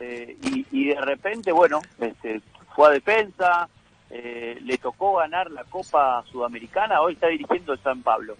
y, 0.00 0.66
y, 0.70 0.88
de 0.88 1.00
repente, 1.00 1.52
bueno, 1.52 1.80
este, 1.98 2.40
fue 2.74 2.88
a 2.88 2.90
defensa, 2.92 3.68
le 4.10 4.78
tocó 4.78 5.16
ganar 5.16 5.50
la 5.50 5.64
Copa 5.64 6.24
Sudamericana, 6.30 7.00
hoy 7.00 7.14
está 7.14 7.28
dirigiendo 7.28 7.72
el 7.72 7.82
San 7.82 8.02
Pablo. 8.02 8.36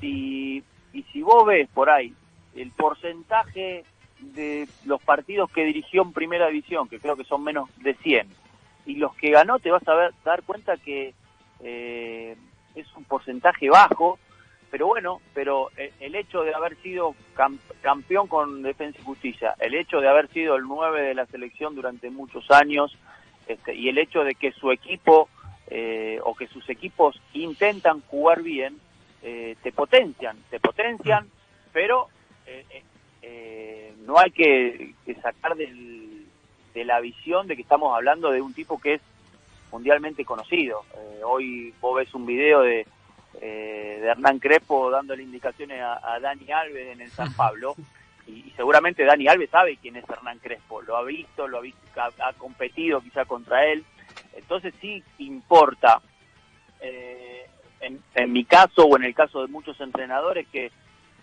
Y 0.00 0.62
si 1.12 1.22
vos 1.22 1.44
ves 1.46 1.68
por 1.74 1.90
ahí 1.90 2.14
el 2.54 2.70
porcentaje 2.70 3.84
de 4.20 4.68
los 4.84 5.02
partidos 5.02 5.50
que 5.50 5.64
dirigió 5.64 6.02
en 6.02 6.12
primera 6.12 6.48
división, 6.48 6.88
que 6.88 7.00
creo 7.00 7.16
que 7.16 7.24
son 7.24 7.42
menos 7.42 7.68
de 7.78 7.94
100, 7.94 8.28
y 8.86 8.96
los 8.96 9.14
que 9.16 9.30
ganó, 9.30 9.58
te 9.58 9.70
vas 9.70 9.86
a 9.88 9.94
ver, 9.94 10.14
dar 10.24 10.42
cuenta 10.42 10.76
que 10.76 11.14
eh, 11.60 12.36
es 12.74 12.86
un 12.96 13.04
porcentaje 13.04 13.70
bajo, 13.70 14.18
pero 14.70 14.86
bueno, 14.86 15.20
pero 15.34 15.70
eh, 15.76 15.92
el 16.00 16.14
hecho 16.14 16.42
de 16.42 16.54
haber 16.54 16.76
sido 16.76 17.14
campeón 17.82 18.26
con 18.26 18.62
Defensa 18.62 18.98
y 19.00 19.04
Justicia, 19.04 19.54
el 19.60 19.74
hecho 19.74 20.00
de 20.00 20.08
haber 20.08 20.28
sido 20.28 20.56
el 20.56 20.64
9 20.64 21.02
de 21.02 21.14
la 21.14 21.26
selección 21.26 21.74
durante 21.74 22.10
muchos 22.10 22.50
años, 22.50 22.96
este, 23.46 23.74
y 23.74 23.88
el 23.88 23.98
hecho 23.98 24.24
de 24.24 24.34
que 24.34 24.52
su 24.52 24.72
equipo 24.72 25.28
eh, 25.68 26.18
o 26.24 26.34
que 26.34 26.46
sus 26.48 26.68
equipos 26.68 27.20
intentan 27.32 28.00
jugar 28.02 28.42
bien, 28.42 28.78
eh, 29.26 29.56
te 29.62 29.72
potencian, 29.72 30.36
te 30.50 30.60
potencian, 30.60 31.26
pero 31.72 32.08
eh, 32.46 32.82
eh, 33.22 33.94
no 34.04 34.18
hay 34.18 34.30
que, 34.30 34.92
sacar 35.22 35.56
del, 35.56 36.26
de 36.74 36.84
la 36.84 37.00
visión 37.00 37.46
de 37.46 37.56
que 37.56 37.62
estamos 37.62 37.96
hablando 37.96 38.30
de 38.30 38.42
un 38.42 38.52
tipo 38.52 38.78
que 38.78 38.94
es 38.94 39.00
mundialmente 39.72 40.26
conocido. 40.26 40.84
hoy 41.24 41.72
vos 41.80 41.96
ves 41.96 42.12
un 42.12 42.26
video 42.26 42.60
de, 42.60 42.86
de 43.40 44.06
Hernán 44.06 44.38
Crespo 44.38 44.90
dándole 44.90 45.22
indicaciones 45.22 45.80
a, 45.82 46.18
Dani 46.20 46.50
Alves 46.50 46.92
en 46.92 47.00
el 47.00 47.10
San 47.10 47.32
Pablo. 47.34 47.74
Y, 48.26 48.50
seguramente 48.56 49.04
Dani 49.04 49.28
Alves 49.28 49.50
sabe 49.50 49.76
quién 49.76 49.96
es 49.96 50.08
Hernán 50.08 50.38
Crespo, 50.38 50.80
lo 50.80 50.96
ha 50.96 51.04
visto, 51.04 51.46
lo 51.46 51.58
ha, 51.58 51.60
visto, 51.60 51.80
ha, 51.94 52.32
competido 52.32 53.02
quizá 53.02 53.26
contra 53.26 53.66
él, 53.66 53.84
entonces 54.34 54.72
sí 54.80 55.04
importa 55.18 56.00
eh, 56.80 57.46
en, 57.80 58.32
mi 58.32 58.44
caso 58.44 58.84
o 58.84 58.96
en 58.96 59.04
el 59.04 59.14
caso 59.14 59.42
de 59.42 59.48
muchos 59.48 59.80
entrenadores 59.80 60.46
que, 60.48 60.70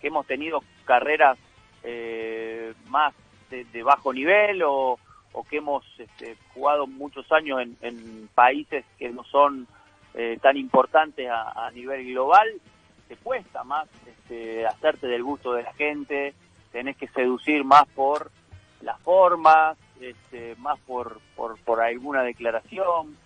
hemos 0.02 0.26
tenido 0.26 0.64
carreras 0.84 1.38
eh, 1.84 2.74
más 2.88 3.14
de, 3.50 3.82
bajo 3.84 4.12
nivel 4.12 4.62
o, 4.64 4.98
que 5.48 5.58
hemos 5.58 5.84
este, 5.98 6.36
jugado 6.52 6.88
muchos 6.88 7.30
años 7.30 7.60
en, 7.80 8.28
países 8.34 8.84
que 8.98 9.10
no 9.10 9.22
son 9.24 9.68
eh, 10.14 10.38
tan 10.42 10.56
importantes 10.56 11.28
a, 11.30 11.70
nivel 11.72 12.04
global, 12.06 12.48
te 13.08 13.16
cuesta 13.16 13.64
más 13.64 13.88
este, 14.06 14.66
hacerte 14.66 15.06
del 15.06 15.22
gusto 15.22 15.54
de 15.54 15.62
la 15.62 15.72
gente, 15.74 16.34
tenés 16.70 16.96
que 16.96 17.08
seducir 17.08 17.64
más 17.64 17.86
por 17.88 18.30
las 18.82 19.00
formas, 19.00 19.78
este, 20.00 20.54
más 20.56 20.78
por, 20.80 21.20
por, 21.36 21.58
por 21.60 21.80
alguna 21.80 22.22
declaración, 22.22 23.16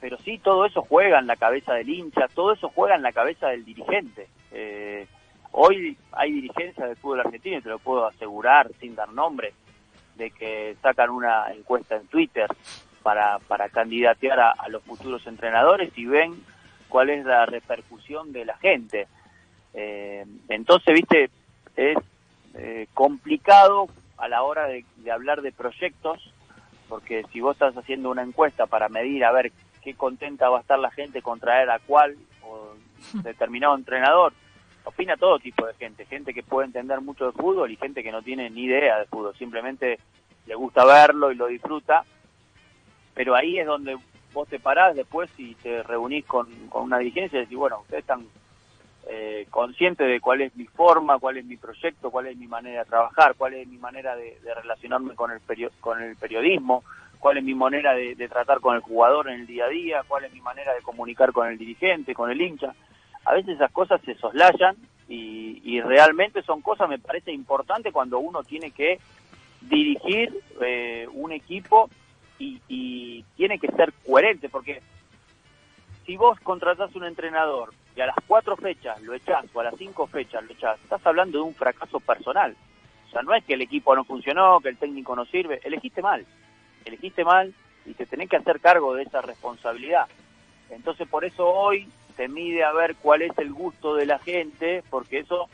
pero 0.00 0.16
sí 0.18 0.38
todo 0.38 0.64
eso 0.64 0.82
juega 0.82 1.18
en 1.18 1.26
la 1.26 1.36
cabeza 1.36 1.74
del 1.74 1.88
hincha, 1.88 2.28
todo 2.28 2.52
eso 2.52 2.70
juega 2.74 2.94
en 2.94 3.02
la 3.02 3.12
cabeza 3.12 3.48
del 3.48 3.64
dirigente. 3.64 4.28
Eh, 4.50 5.06
hoy 5.52 5.96
hay 6.12 6.32
dirigencias 6.32 6.88
del 6.88 6.96
fútbol 6.96 7.20
argentino, 7.20 7.58
y 7.58 7.62
te 7.62 7.68
lo 7.68 7.78
puedo 7.78 8.06
asegurar 8.06 8.70
sin 8.80 8.94
dar 8.94 9.12
nombre, 9.12 9.52
de 10.16 10.30
que 10.30 10.76
sacan 10.80 11.10
una 11.10 11.52
encuesta 11.52 11.96
en 11.96 12.06
Twitter 12.06 12.46
para, 13.02 13.38
para 13.40 13.68
candidatear 13.68 14.40
a, 14.40 14.68
los 14.68 14.82
futuros 14.82 15.26
entrenadores 15.26 15.96
y 15.96 16.06
ven 16.06 16.42
cuál 16.88 17.10
es 17.10 17.24
la 17.24 17.46
repercusión 17.46 18.32
de 18.32 18.44
la 18.44 18.56
gente. 18.58 19.06
Eh, 19.74 20.24
entonces, 20.48 20.94
viste, 20.94 21.30
es 21.76 21.96
eh, 22.54 22.86
complicado 22.94 23.88
a 24.18 24.28
la 24.28 24.42
hora 24.42 24.66
de, 24.66 24.84
hablar 25.10 25.40
de 25.42 25.52
proyectos, 25.52 26.32
porque 26.88 27.24
si 27.32 27.40
vos 27.40 27.54
estás 27.54 27.76
haciendo 27.76 28.10
una 28.10 28.22
encuesta 28.22 28.66
para 28.66 28.88
medir 28.88 29.24
a 29.24 29.32
ver 29.32 29.52
qué 29.82 29.94
contenta 29.94 30.50
va 30.50 30.58
a 30.58 30.60
estar 30.60 30.78
la 30.78 30.90
gente 30.90 31.22
con 31.22 31.40
traer 31.40 31.70
a 31.70 31.78
cuál 31.78 32.16
o 32.42 32.74
determinado 33.22 33.74
entrenador, 33.74 34.32
opina 34.84 35.16
todo 35.16 35.38
tipo 35.38 35.66
de 35.66 35.74
gente, 35.74 36.04
gente 36.06 36.34
que 36.34 36.42
puede 36.42 36.66
entender 36.66 37.00
mucho 37.00 37.26
de 37.26 37.32
fútbol 37.32 37.70
y 37.70 37.76
gente 37.76 38.02
que 38.02 38.12
no 38.12 38.22
tiene 38.22 38.50
ni 38.50 38.64
idea 38.64 38.98
de 38.98 39.06
fútbol, 39.06 39.34
simplemente 39.36 39.98
le 40.46 40.54
gusta 40.54 40.84
verlo 40.84 41.30
y 41.30 41.36
lo 41.36 41.46
disfruta, 41.46 42.04
pero 43.20 43.34
ahí 43.34 43.58
es 43.58 43.66
donde 43.66 43.98
vos 44.32 44.48
te 44.48 44.58
parás 44.58 44.96
después 44.96 45.28
y 45.36 45.54
te 45.56 45.82
reunís 45.82 46.24
con, 46.24 46.48
con 46.70 46.84
una 46.84 46.96
dirigencia 46.96 47.36
y 47.36 47.40
decís, 47.42 47.58
bueno, 47.58 47.80
ustedes 47.80 48.00
están 48.00 48.24
eh, 49.10 49.46
consciente 49.50 50.04
de 50.04 50.22
cuál 50.22 50.40
es 50.40 50.56
mi 50.56 50.64
forma, 50.64 51.18
cuál 51.18 51.36
es 51.36 51.44
mi 51.44 51.58
proyecto, 51.58 52.10
cuál 52.10 52.28
es 52.28 52.38
mi 52.38 52.46
manera 52.46 52.78
de 52.78 52.88
trabajar, 52.88 53.34
cuál 53.36 53.52
es 53.52 53.68
mi 53.68 53.76
manera 53.76 54.16
de, 54.16 54.38
relacionarme 54.62 55.14
con 55.16 55.32
el, 55.32 55.40
con 55.80 56.02
el 56.02 56.16
periodismo, 56.16 56.82
cuál 57.18 57.36
es 57.36 57.44
mi 57.44 57.54
manera 57.54 57.92
de, 57.92 58.16
tratar 58.26 58.60
con 58.60 58.74
el 58.74 58.80
jugador 58.80 59.28
en 59.28 59.40
el 59.40 59.46
día 59.46 59.66
a 59.66 59.68
día, 59.68 60.02
cuál 60.08 60.24
es 60.24 60.32
mi 60.32 60.40
manera 60.40 60.72
de 60.72 60.80
comunicar 60.80 61.30
con 61.32 61.46
el 61.46 61.58
dirigente, 61.58 62.14
con 62.14 62.30
el 62.30 62.40
hincha. 62.40 62.74
A 63.26 63.34
veces 63.34 63.56
esas 63.56 63.70
cosas 63.70 64.00
se 64.00 64.14
soslayan 64.14 64.76
y, 65.10 65.78
realmente 65.82 66.40
son 66.40 66.62
cosas, 66.62 66.88
me 66.88 66.98
parece 66.98 67.32
importante 67.32 67.92
cuando 67.92 68.18
uno 68.18 68.42
tiene 68.44 68.70
que 68.70 68.98
dirigir 69.60 70.34
eh, 70.62 71.06
un 71.12 71.32
equipo 71.32 71.90
y, 72.40 72.60
y 72.68 73.22
tiene 73.36 73.60
que 73.60 73.68
ser 73.68 73.92
coherente, 74.04 74.48
porque 74.48 74.82
si 76.06 76.16
vos 76.16 76.40
contratás 76.40 76.94
un 76.96 77.04
entrenador 77.04 77.72
y 77.94 78.00
a 78.00 78.06
las 78.06 78.16
cuatro 78.26 78.56
fechas 78.56 79.00
lo 79.02 79.14
echás 79.14 79.44
o 79.52 79.60
a 79.60 79.64
las 79.64 79.76
cinco 79.76 80.08
fechas 80.08 80.42
lo 80.42 80.52
echás, 80.52 80.80
estás 80.82 81.06
hablando 81.06 81.38
de 81.38 81.44
un 81.44 81.54
fracaso 81.54 82.00
personal. 82.00 82.56
O 83.06 83.10
sea, 83.12 83.22
no 83.22 83.34
es 83.34 83.44
que 83.44 83.54
el 83.54 83.62
equipo 83.62 83.94
no 83.94 84.04
funcionó, 84.04 84.60
que 84.60 84.70
el 84.70 84.78
técnico 84.78 85.14
no 85.14 85.24
sirve, 85.26 85.60
elegiste 85.62 86.00
mal, 86.00 86.26
elegiste 86.84 87.24
mal 87.24 87.52
y 87.84 87.94
te 87.94 88.06
tenés 88.06 88.28
que 88.28 88.36
hacer 88.36 88.60
cargo 88.60 88.94
de 88.94 89.02
esa 89.02 89.20
responsabilidad. 89.20 90.06
Entonces 90.70 91.06
por 91.08 91.24
eso 91.24 91.46
hoy 91.46 91.88
se 92.16 92.28
mide 92.28 92.64
a 92.64 92.72
ver 92.72 92.96
cuál 92.96 93.22
es 93.22 93.36
el 93.38 93.52
gusto 93.52 93.94
de 93.94 94.06
la 94.06 94.18
gente, 94.18 94.82
porque 94.90 95.20
eso 95.20 95.48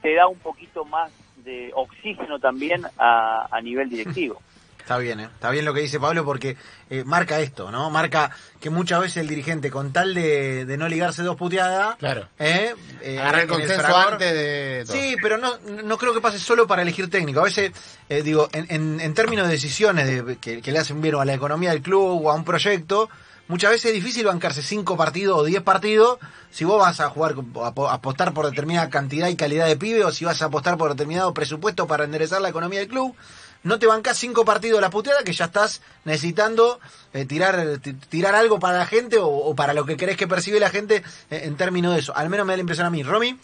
te 0.00 0.14
da 0.14 0.28
un 0.28 0.38
poquito 0.38 0.84
más 0.84 1.12
de 1.44 1.72
oxígeno 1.74 2.38
también 2.38 2.82
a, 2.98 3.48
a 3.50 3.60
nivel 3.60 3.88
directivo. 3.88 4.40
Está 4.90 4.98
bien, 4.98 5.20
¿eh? 5.20 5.28
está 5.32 5.50
bien 5.50 5.64
lo 5.64 5.72
que 5.72 5.82
dice 5.82 6.00
Pablo 6.00 6.24
porque 6.24 6.56
eh, 6.90 7.04
marca 7.04 7.38
esto, 7.38 7.70
¿no? 7.70 7.90
Marca 7.90 8.32
que 8.58 8.70
muchas 8.70 9.00
veces 9.00 9.18
el 9.18 9.28
dirigente, 9.28 9.70
con 9.70 9.92
tal 9.92 10.14
de, 10.14 10.66
no 10.76 10.88
ligarse 10.88 11.22
dos 11.22 11.36
puteadas, 11.36 11.94
claro. 11.94 12.26
¿eh? 12.40 12.74
eh 13.00 13.22
el 13.40 13.46
consenso 13.46 13.96
antes 13.96 14.32
de. 14.32 14.84
Sí, 14.88 15.14
pero 15.22 15.38
no, 15.38 15.58
no 15.84 15.96
creo 15.96 16.12
que 16.12 16.20
pase 16.20 16.40
solo 16.40 16.66
para 16.66 16.82
elegir 16.82 17.08
técnico. 17.08 17.38
A 17.38 17.44
veces, 17.44 17.70
eh, 18.08 18.24
digo, 18.24 18.48
en, 18.50 18.98
en, 19.00 19.14
términos 19.14 19.46
de 19.46 19.52
decisiones 19.52 20.26
de, 20.26 20.38
que, 20.38 20.72
le 20.72 20.78
hacen 20.80 21.00
bien 21.00 21.14
a 21.14 21.24
la 21.24 21.34
economía 21.34 21.70
del 21.70 21.82
club 21.82 22.26
o 22.26 22.28
a 22.32 22.34
un 22.34 22.44
proyecto, 22.44 23.08
muchas 23.46 23.70
veces 23.70 23.92
es 23.92 23.94
difícil 23.94 24.26
bancarse 24.26 24.60
cinco 24.60 24.96
partidos 24.96 25.38
o 25.38 25.44
diez 25.44 25.62
partidos 25.62 26.18
si 26.50 26.64
vos 26.64 26.80
vas 26.80 26.98
a 26.98 27.10
jugar, 27.10 27.36
a 27.62 27.92
apostar 27.94 28.34
por 28.34 28.46
determinada 28.46 28.90
cantidad 28.90 29.28
y 29.28 29.36
calidad 29.36 29.68
de 29.68 29.76
pibe 29.76 30.04
o 30.04 30.10
si 30.10 30.24
vas 30.24 30.42
a 30.42 30.46
apostar 30.46 30.76
por 30.76 30.90
determinado 30.90 31.32
presupuesto 31.32 31.86
para 31.86 32.02
enderezar 32.02 32.40
la 32.40 32.48
economía 32.48 32.80
del 32.80 32.88
club 32.88 33.14
no 33.62 33.78
te 33.78 33.86
bancas 33.86 34.16
cinco 34.18 34.44
partidos 34.44 34.78
de 34.78 34.82
la 34.82 34.90
puteada 34.90 35.22
que 35.22 35.32
ya 35.32 35.46
estás 35.46 35.82
necesitando 36.04 36.80
eh, 37.12 37.24
tirar 37.24 37.78
tirar 38.08 38.34
algo 38.34 38.58
para 38.58 38.78
la 38.78 38.86
gente 38.86 39.18
o, 39.20 39.54
para 39.54 39.74
lo 39.74 39.84
que 39.84 39.96
querés 39.96 40.16
que 40.16 40.26
percibe 40.26 40.60
la 40.60 40.70
gente 40.70 41.02
eh, 41.30 41.42
en 41.44 41.56
términos 41.56 41.94
de 41.94 42.00
eso. 42.00 42.16
Al 42.16 42.30
menos 42.30 42.46
me 42.46 42.52
da 42.52 42.56
la 42.56 42.62
impresión 42.62 42.86
a 42.86 42.90
mí. 42.90 43.02
Romy. 43.02 43.38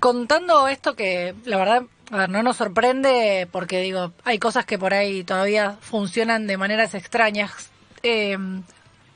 Contando 0.00 0.68
esto 0.68 0.94
que 0.94 1.34
la 1.44 1.56
verdad 1.56 1.82
no 2.28 2.42
nos 2.42 2.56
sorprende 2.56 3.48
porque 3.50 3.80
digo, 3.80 4.12
hay 4.24 4.38
cosas 4.38 4.64
que 4.64 4.78
por 4.78 4.94
ahí 4.94 5.24
todavía 5.24 5.76
funcionan 5.80 6.46
de 6.46 6.56
maneras 6.56 6.94
extrañas. 6.94 7.52
Eh, 8.02 8.36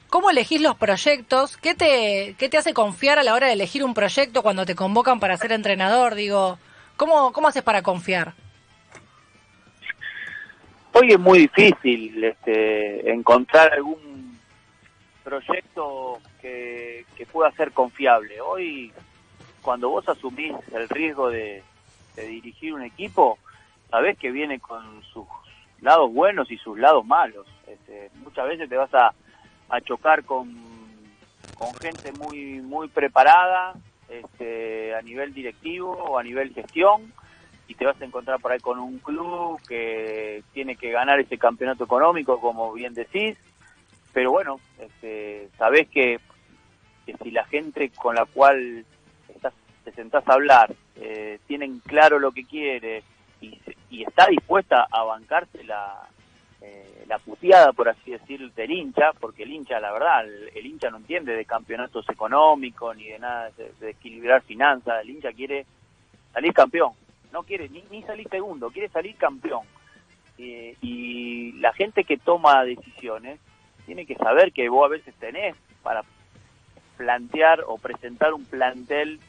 ¿Cómo 0.08 0.30
elegís 0.30 0.60
los 0.60 0.76
proyectos? 0.76 1.56
¿Qué 1.56 1.76
te, 1.76 2.34
¿Qué 2.36 2.48
te 2.48 2.58
hace 2.58 2.74
confiar 2.74 3.20
a 3.20 3.22
la 3.22 3.32
hora 3.32 3.46
de 3.46 3.52
elegir 3.52 3.84
un 3.84 3.94
proyecto 3.94 4.42
cuando 4.42 4.66
te 4.66 4.74
convocan 4.74 5.20
para 5.20 5.36
ser 5.36 5.52
entrenador? 5.52 6.16
Digo, 6.16 6.58
¿cómo, 6.96 7.32
cómo 7.32 7.46
haces 7.46 7.62
para 7.62 7.82
confiar? 7.82 8.34
Hoy 11.02 11.12
es 11.12 11.18
muy 11.18 11.38
difícil 11.38 12.22
este, 12.22 13.10
encontrar 13.10 13.72
algún 13.72 14.38
proyecto 15.24 16.18
que, 16.42 17.06
pueda 17.32 17.50
ser 17.52 17.72
confiable. 17.72 18.38
Hoy, 18.42 18.92
cuando 19.62 19.88
vos 19.88 20.06
asumís 20.10 20.52
el 20.74 20.90
riesgo 20.90 21.30
de, 21.30 21.62
dirigir 22.16 22.74
un 22.74 22.82
equipo, 22.82 23.38
sabés 23.88 24.18
que 24.18 24.30
viene 24.30 24.60
con 24.60 25.02
sus 25.04 25.24
lados 25.80 26.12
buenos 26.12 26.50
y 26.50 26.58
sus 26.58 26.78
lados 26.78 27.06
malos. 27.06 27.46
Este, 27.66 28.10
muchas 28.16 28.46
veces 28.48 28.68
te 28.68 28.76
vas 28.76 28.92
a, 28.92 29.14
chocar 29.86 30.22
con, 30.24 30.54
con 31.56 31.74
gente 31.76 32.12
muy 32.12 32.60
muy 32.60 32.88
preparada 32.88 33.72
este, 34.10 34.94
a 34.94 35.00
nivel 35.00 35.32
directivo 35.32 35.92
o 35.92 36.18
a 36.18 36.22
nivel 36.22 36.52
gestión 36.52 37.10
y 37.70 37.74
te 37.76 37.86
vas 37.86 38.02
a 38.02 38.04
encontrar 38.04 38.40
por 38.40 38.50
ahí 38.50 38.58
con 38.58 38.80
un 38.80 38.98
club 38.98 39.60
que 39.68 40.42
tiene 40.52 40.74
que 40.74 40.90
ganar 40.90 41.20
ese 41.20 41.38
campeonato 41.38 41.84
económico, 41.84 42.40
como 42.40 42.72
bien 42.72 42.94
decís, 42.94 43.38
pero 44.12 44.32
bueno, 44.32 44.58
este, 44.80 45.48
sabés 45.56 45.88
que, 45.88 46.18
si 47.22 47.30
la 47.30 47.44
gente 47.44 47.90
con 47.90 48.16
la 48.16 48.24
cual 48.24 48.84
estás, 49.28 49.54
te 49.84 49.92
sentás 49.92 50.28
a 50.28 50.32
hablar 50.32 50.74
eh, 50.96 51.38
tienen 51.46 51.78
claro 51.80 52.18
lo 52.18 52.32
que 52.32 52.44
quiere 52.44 53.04
y, 53.40 53.56
está 54.02 54.26
dispuesta 54.26 54.88
a 54.90 55.04
bancarse 55.04 55.62
la, 55.62 56.08
eh, 56.60 57.04
la 57.06 57.18
puteada, 57.18 57.72
por 57.72 57.88
así 57.88 58.10
decir, 58.10 58.52
del 58.52 58.70
hincha, 58.72 59.12
porque 59.20 59.44
el 59.44 59.52
hincha, 59.52 59.78
la 59.78 59.92
verdad, 59.92 60.24
el, 60.26 60.66
hincha 60.66 60.90
no 60.90 60.96
entiende 60.96 61.36
de 61.36 61.44
campeonatos 61.44 62.08
económicos 62.08 62.96
ni 62.96 63.04
de 63.04 63.18
nada, 63.20 63.50
de 63.78 63.90
equilibrar 63.90 64.42
finanzas, 64.42 65.02
el 65.02 65.10
hincha 65.10 65.32
quiere 65.32 65.66
salir 66.32 66.52
campeón 66.52 66.92
no 67.32 67.42
quiere 67.42 67.68
ni, 67.68 67.84
ni 67.90 68.02
salir 68.02 68.28
segundo, 68.28 68.70
quiere 68.70 68.88
salir 68.88 69.16
campeón. 69.16 69.62
Eh, 70.38 70.76
y 70.80 71.52
la 71.60 71.72
gente 71.74 72.04
que 72.04 72.16
toma 72.16 72.64
decisiones 72.64 73.38
tiene 73.84 74.06
que 74.06 74.14
saber 74.14 74.52
que 74.52 74.68
vos 74.68 74.86
a 74.86 74.88
veces 74.88 75.14
tenés 75.16 75.54
para 75.82 76.02
plantear 76.96 77.64
o 77.66 77.76
presentar 77.78 78.32
un 78.32 78.44
plantel 78.44 79.20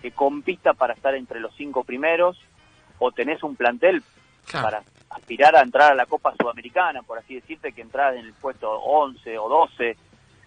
que 0.00 0.12
compita 0.12 0.74
para 0.74 0.94
estar 0.94 1.14
entre 1.14 1.40
los 1.40 1.54
cinco 1.56 1.84
primeros 1.84 2.38
o 2.98 3.10
tenés 3.12 3.42
un 3.42 3.56
plantel 3.56 4.02
para 4.52 4.82
aspirar 5.10 5.56
a 5.56 5.62
entrar 5.62 5.92
a 5.92 5.94
la 5.94 6.06
Copa 6.06 6.34
Sudamericana, 6.38 7.02
por 7.02 7.18
así 7.18 7.34
decirte, 7.34 7.72
que 7.72 7.82
entras 7.82 8.14
en 8.16 8.26
el 8.26 8.34
puesto 8.34 8.70
11 8.70 9.38
o 9.38 9.48
12. 9.48 9.96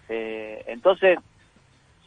Eh, 0.10 0.64
entonces, 0.68 1.20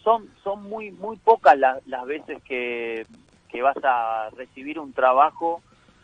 son, 0.02 0.30
son 0.42 0.62
muy, 0.62 0.90
muy 0.90 1.16
pocas 1.16 1.59
las 1.59 2.06
veces 2.06 2.42
que 2.44 3.06
que 3.50 3.62
vas 3.62 3.76
a 3.83 4.30
recibir 4.37 4.78
un 4.78 4.92
trabajo 4.92 5.62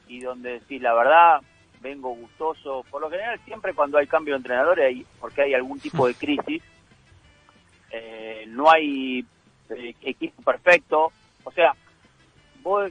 y 0.09 0.21
donde 0.21 0.61
decís 0.61 0.81
la 0.81 0.95
verdad, 0.95 1.41
vengo 1.81 2.15
gustoso. 2.15 2.85
Por 2.91 3.01
lo 3.01 3.11
general, 3.11 3.41
siempre 3.45 3.75
cuando 3.75 3.99
hay 3.99 4.07
cambio 4.07 4.35
de 4.35 4.39
entrenadores, 4.39 4.85
hay, 4.87 5.07
porque 5.21 5.43
hay 5.43 5.55
algún 5.55 5.79
tipo 5.79 6.07
de 6.07 6.15
crisis, 6.17 6.63
eh, 7.91 8.45
no 8.49 8.71
hay 8.71 9.25
eh, 9.71 9.95
equipo 10.03 10.43
perfecto. 10.43 11.13
O 11.45 11.53
sea, 11.53 11.75
vos, 12.63 12.91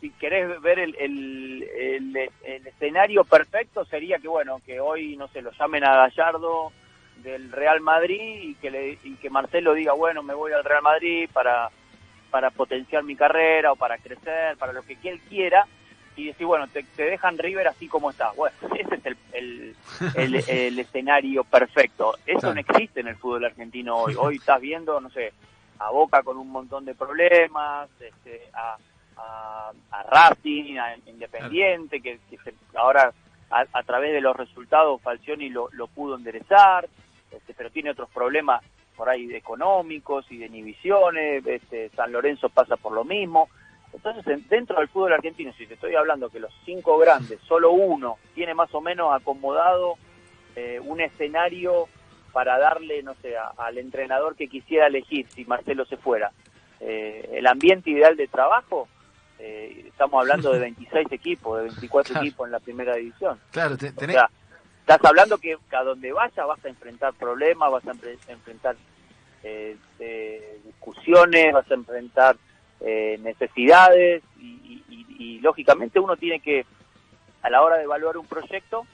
si 0.00 0.10
querés 0.10 0.60
ver 0.60 0.78
el, 0.78 0.96
el, 0.98 1.68
el, 2.44 2.66
escenario 2.66 3.24
perfecto, 3.24 3.84
sería 3.84 4.18
que, 4.18 4.28
bueno, 4.28 4.60
que 4.64 4.80
hoy, 4.80 5.16
no 5.16 5.28
sé, 5.28 5.42
lo 5.42 5.52
llamen 5.52 5.84
a 5.84 5.96
Gallardo 5.96 6.72
del 7.22 7.52
Real 7.52 7.80
Madrid 7.80 8.40
y 8.42 8.54
que, 8.56 8.70
le, 8.70 8.98
y 9.02 9.14
que 9.16 9.30
Marcelo 9.30 9.72
diga, 9.74 9.92
bueno, 9.92 10.22
me 10.22 10.34
voy 10.34 10.52
al 10.52 10.64
Real 10.64 10.82
Madrid 10.82 11.28
para 11.32 11.70
para 12.34 12.50
potenciar 12.50 13.04
mi 13.04 13.14
carrera 13.14 13.70
o 13.70 13.76
para 13.76 13.96
crecer, 13.96 14.56
para 14.56 14.72
lo 14.72 14.82
que 14.82 14.98
él 15.04 15.20
quiera, 15.28 15.68
y 16.16 16.26
decir, 16.26 16.44
bueno, 16.44 16.66
te, 16.66 16.84
dejan 16.96 17.38
River 17.38 17.68
así 17.68 17.86
como 17.86 18.10
está. 18.10 18.32
Bueno, 18.32 18.56
ese 18.76 18.96
es 18.96 19.16
el, 19.32 20.44
el, 20.48 20.76
escenario 20.80 21.44
perfecto. 21.44 22.16
Eso 22.26 22.52
no 22.52 22.58
existe 22.58 22.98
en 22.98 23.06
el 23.06 23.14
fútbol 23.14 23.44
argentino 23.44 23.98
hoy. 23.98 24.16
Hoy 24.18 24.36
estás 24.38 24.60
viendo, 24.60 25.00
no 25.00 25.10
sé, 25.10 25.32
a 25.78 25.90
Boca 25.90 26.24
con 26.24 26.36
un 26.36 26.50
montón 26.50 26.84
de 26.84 26.96
problemas, 26.96 27.88
este, 28.00 28.48
a, 28.52 28.78
a, 29.16 29.70
a 29.92 30.02
Racing, 30.02 30.76
a 30.78 30.96
Independiente, 31.06 32.00
que, 32.00 32.18
que 32.28 32.38
se- 32.38 32.54
ahora 32.74 33.12
a, 33.48 33.64
a 33.72 33.82
través 33.84 34.12
de 34.12 34.20
los 34.20 34.34
resultados 34.36 35.00
Falcioni 35.02 35.50
lo, 35.50 35.68
lo 35.70 35.86
pudo 35.86 36.16
enderezar, 36.16 36.88
este, 37.30 37.54
pero 37.54 37.70
tiene 37.70 37.90
otros 37.90 38.10
problemas 38.10 38.60
por 38.96 39.08
ahí 39.08 39.26
de 39.26 39.36
económicos 39.36 40.24
y 40.30 40.38
de 40.38 40.46
inhibiciones, 40.46 41.46
este, 41.46 41.90
San 41.90 42.12
Lorenzo 42.12 42.48
pasa 42.48 42.76
por 42.76 42.92
lo 42.92 43.04
mismo. 43.04 43.48
Entonces, 43.92 44.26
en- 44.26 44.46
dentro 44.48 44.78
del 44.78 44.88
fútbol 44.88 45.12
argentino, 45.12 45.52
si 45.56 45.66
te 45.66 45.74
estoy 45.74 45.94
hablando 45.94 46.28
que 46.30 46.40
los 46.40 46.52
cinco 46.64 46.98
grandes, 46.98 47.40
solo 47.46 47.70
uno 47.72 48.18
tiene 48.34 48.54
más 48.54 48.72
o 48.74 48.80
menos 48.80 49.14
acomodado 49.14 49.94
eh, 50.56 50.78
un 50.84 51.00
escenario 51.00 51.88
para 52.32 52.58
darle, 52.58 53.02
no 53.02 53.14
sé, 53.14 53.36
a- 53.36 53.52
al 53.56 53.76
entrenador 53.78 54.36
que 54.36 54.46
quisiera 54.48 54.86
elegir 54.86 55.26
si 55.30 55.44
Marcelo 55.44 55.84
se 55.84 55.96
fuera. 55.96 56.30
Eh, 56.80 57.28
el 57.34 57.46
ambiente 57.48 57.90
ideal 57.90 58.16
de 58.16 58.28
trabajo, 58.28 58.88
eh, 59.40 59.84
estamos 59.88 60.20
hablando 60.20 60.52
de 60.52 60.58
26 60.70 61.10
equipos, 61.10 61.56
de 61.58 61.64
24 61.64 62.12
Claro. 62.12 62.26
equipos 62.26 62.46
en 62.46 62.52
la 62.52 62.60
primera 62.60 62.94
división. 62.94 63.40
Claro, 63.50 63.76
te- 63.76 63.88
O 63.90 63.94
tenés, 63.94 64.14
sea, 64.16 64.30
estás 64.86 65.02
hablando 65.02 65.38
que 65.38 65.56
a 65.72 65.82
donde 65.82 66.12
vayas 66.12 66.46
vas 66.46 66.62
a 66.62 66.68
enfrentar 66.68 67.14
problemas, 67.14 67.72
vas 67.72 67.86
a 67.86 67.92
enfrentar 68.30 68.76
eh, 69.42 69.78
discusiones, 70.62 71.54
vas 71.54 71.70
a 71.70 71.74
enfrentar 71.74 72.36
eh, 72.80 73.18
necesidades 73.22 74.22
y, 74.38 75.40
lógicamente 75.40 76.00
uno 76.00 76.16
tiene 76.16 76.40
que, 76.40 76.64
a 77.42 77.50
la 77.50 77.60
hora 77.60 77.76
de 77.76 77.84
evaluar 77.84 78.16
un 78.16 78.26
proyecto, 78.26 78.86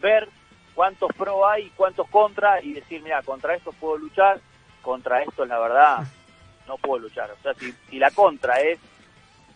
ver 0.00 0.26
cuántos 0.74 1.10
pro 1.12 1.46
hay 1.46 1.66
y 1.66 1.70
cuántos 1.70 2.08
contra 2.08 2.62
y 2.62 2.72
decir, 2.72 3.02
mira, 3.02 3.22
contra 3.22 3.54
esto 3.54 3.72
puedo 3.72 3.98
luchar, 3.98 4.40
contra 4.80 5.22
esto 5.22 5.44
la 5.44 5.58
verdad 5.58 5.98
no 6.66 6.78
puedo 6.78 7.00
luchar. 7.00 7.30
O 7.30 7.42
sea, 7.42 7.52
si, 7.54 7.72
si 7.90 7.98
la 7.98 8.10
contra 8.10 8.54
es 8.60 8.78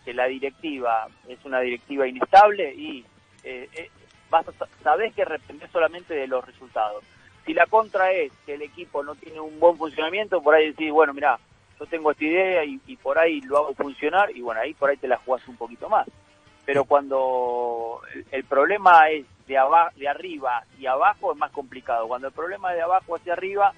que 0.05 0.13
la 0.13 0.25
directiva 0.25 1.07
es 1.27 1.43
una 1.43 1.59
directiva 1.61 2.07
inestable 2.07 2.71
y 2.71 3.03
eh, 3.43 3.67
eh, 3.73 3.89
vas 4.29 4.47
a, 4.47 4.51
sa- 4.53 4.67
sabés 4.83 5.13
que 5.13 5.25
depende 5.25 5.67
solamente 5.69 6.13
de 6.13 6.27
los 6.27 6.45
resultados. 6.45 7.03
Si 7.45 7.53
la 7.53 7.65
contra 7.65 8.11
es 8.11 8.31
que 8.45 8.55
el 8.55 8.61
equipo 8.61 9.03
no 9.03 9.15
tiene 9.15 9.39
un 9.39 9.59
buen 9.59 9.77
funcionamiento, 9.77 10.41
por 10.41 10.55
ahí 10.55 10.67
decís, 10.67 10.91
bueno, 10.91 11.13
mira, 11.13 11.39
yo 11.79 11.85
tengo 11.85 12.11
esta 12.11 12.25
idea 12.25 12.65
y, 12.65 12.79
y 12.87 12.97
por 12.97 13.17
ahí 13.19 13.39
lo 13.41 13.57
hago 13.57 13.73
funcionar 13.73 14.31
y 14.35 14.41
bueno, 14.41 14.59
ahí 14.61 14.73
por 14.73 14.89
ahí 14.89 14.97
te 14.97 15.07
la 15.07 15.17
jugás 15.17 15.47
un 15.47 15.55
poquito 15.55 15.87
más. 15.89 16.07
Pero 16.65 16.83
cuando 16.83 18.01
el, 18.13 18.25
el 18.31 18.43
problema 18.43 19.09
es 19.09 19.25
de, 19.47 19.57
aba- 19.57 19.91
de 19.95 20.09
arriba 20.09 20.63
y 20.77 20.85
abajo 20.87 21.31
es 21.31 21.37
más 21.37 21.51
complicado. 21.51 22.07
Cuando 22.07 22.27
el 22.27 22.33
problema 22.33 22.71
es 22.71 22.77
de 22.77 22.83
abajo 22.83 23.15
hacia 23.15 23.33
arriba, 23.33 23.73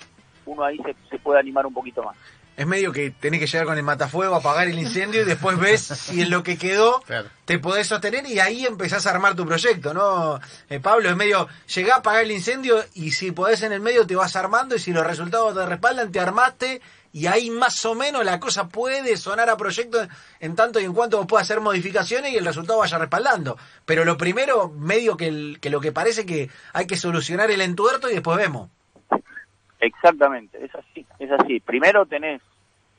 uno 0.45 0.63
ahí 0.63 0.77
se, 0.79 0.95
se 1.09 1.19
puede 1.19 1.39
animar 1.39 1.67
un 1.67 1.73
poquito 1.73 2.01
más. 2.01 2.17
Es 2.59 2.67
medio 2.67 2.91
que 2.91 3.11
tenés 3.11 3.39
que 3.39 3.47
llegar 3.47 3.65
con 3.65 3.77
el 3.77 3.83
matafuego, 3.83 4.35
apagar 4.35 4.67
el 4.67 4.77
incendio 4.77 5.21
y 5.21 5.25
después 5.25 5.57
ves 5.57 5.79
si 5.81 6.21
en 6.21 6.29
lo 6.29 6.43
que 6.43 6.57
quedó 6.57 6.99
Claro. 7.01 7.29
te 7.45 7.57
podés 7.57 7.87
sostener 7.87 8.25
y 8.27 8.39
ahí 8.39 8.65
empezás 8.65 9.07
a 9.07 9.11
armar 9.11 9.33
tu 9.35 9.45
proyecto, 9.45 9.93
¿no? 9.93 10.39
Eh, 10.69 10.81
Pablo, 10.81 11.09
es 11.09 11.15
medio, 11.15 11.47
llegá 11.73 11.95
a 11.95 11.97
apagar 11.99 12.23
el 12.23 12.31
incendio 12.31 12.83
y 12.93 13.11
si 13.11 13.31
podés 13.31 13.61
en 13.63 13.71
el 13.71 13.79
medio 13.79 14.05
te 14.05 14.15
vas 14.17 14.35
armando 14.35 14.75
y 14.75 14.79
si 14.79 14.91
los 14.91 15.07
resultados 15.07 15.55
te 15.55 15.65
respaldan, 15.65 16.11
te 16.11 16.19
armaste 16.19 16.81
y 17.13 17.27
ahí 17.27 17.49
más 17.49 17.83
o 17.85 17.95
menos 17.95 18.25
la 18.25 18.39
cosa 18.41 18.67
puede 18.67 19.15
sonar 19.15 19.49
a 19.49 19.55
proyecto 19.55 20.05
en 20.41 20.55
tanto 20.55 20.81
y 20.81 20.83
en 20.83 20.93
cuanto 20.93 21.17
vos 21.17 21.27
puedas 21.27 21.47
hacer 21.47 21.61
modificaciones 21.61 22.33
y 22.33 22.37
el 22.37 22.45
resultado 22.45 22.79
vaya 22.79 22.97
respaldando. 22.97 23.57
Pero 23.85 24.03
lo 24.03 24.17
primero, 24.17 24.69
medio 24.69 25.15
que, 25.15 25.27
el- 25.27 25.57
que 25.61 25.69
lo 25.69 25.79
que 25.79 25.91
parece 25.93 26.25
que 26.25 26.49
hay 26.73 26.85
que 26.87 26.97
solucionar 26.97 27.49
el 27.51 27.61
entuerto 27.61 28.09
y 28.09 28.13
después 28.15 28.37
vemos. 28.37 28.69
Exactamente, 29.79 30.63
es 30.63 30.71
así, 30.75 31.05
es 31.19 31.31
así. 31.31 31.59
Primero 31.61 32.05
tenés 32.05 32.41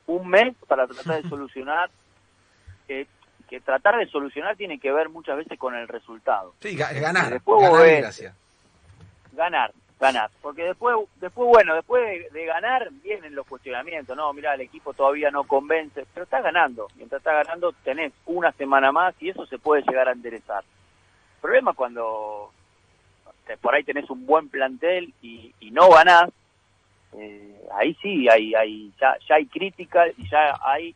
un 0.07 0.27
mes 0.27 0.55
para 0.67 0.87
tratar 0.87 1.21
de 1.23 1.29
solucionar, 1.29 1.89
que, 2.87 3.07
que 3.49 3.59
tratar 3.61 3.97
de 3.97 4.07
solucionar 4.07 4.55
tiene 4.55 4.79
que 4.79 4.91
ver 4.91 5.09
muchas 5.09 5.37
veces 5.37 5.57
con 5.59 5.75
el 5.75 5.87
resultado. 5.87 6.53
Sí, 6.61 6.77
ga- 6.77 6.99
ganar. 6.99 7.29
Después 7.31 7.61
ganar 7.61 7.81
ves. 7.83 7.99
gracias. 8.01 8.35
Ganar, 9.33 9.71
ganar, 9.99 10.29
porque 10.41 10.63
después, 10.63 10.97
después 11.21 11.47
bueno, 11.47 11.73
después 11.75 12.03
de, 12.03 12.29
de 12.37 12.45
ganar 12.45 12.89
vienen 13.03 13.33
los 13.33 13.47
cuestionamientos, 13.47 14.15
no, 14.17 14.33
mira, 14.33 14.53
el 14.55 14.61
equipo 14.61 14.93
todavía 14.93 15.31
no 15.31 15.45
convence, 15.45 16.05
pero 16.13 16.25
está 16.25 16.41
ganando, 16.41 16.87
mientras 16.97 17.19
está 17.21 17.31
ganando 17.33 17.71
tenés 17.83 18.11
una 18.25 18.51
semana 18.53 18.91
más 18.91 19.15
y 19.21 19.29
eso 19.29 19.45
se 19.45 19.57
puede 19.57 19.83
llegar 19.83 20.09
a 20.09 20.11
enderezar. 20.11 20.63
El 21.35 21.41
problema 21.41 21.71
es 21.71 21.77
cuando 21.77 22.51
por 23.61 23.73
ahí 23.73 23.83
tenés 23.83 24.09
un 24.09 24.25
buen 24.25 24.49
plantel 24.49 25.13
y, 25.21 25.53
y 25.61 25.71
no 25.71 25.89
ganás, 25.89 26.29
eh, 27.13 27.61
ahí 27.73 27.93
sí, 28.01 28.27
hay, 28.29 28.53
hay, 28.55 28.91
ya, 28.99 29.17
ya 29.27 29.35
hay 29.35 29.45
crítica 29.47 30.07
y 30.17 30.29
ya 30.29 30.57
hay 30.61 30.95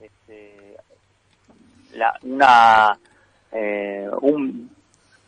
este, 0.00 0.76
la, 1.94 2.18
una, 2.22 2.98
eh, 3.52 4.08
un, 4.20 4.70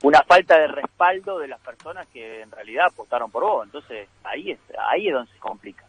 una 0.03 0.22
falta 0.22 0.59
de 0.59 0.68
respaldo 0.68 1.38
de 1.38 1.48
las 1.48 1.61
personas 1.61 2.07
que 2.09 2.42
en 2.42 2.51
realidad 2.51 2.87
apostaron 2.87 3.31
por 3.31 3.42
vos. 3.42 3.66
Entonces 3.66 4.09
ahí 4.24 4.53
es, 4.53 4.59
ahí 4.79 5.09
es 5.09 5.14
donde 5.14 5.33
se 5.33 5.38
complica. 5.38 5.85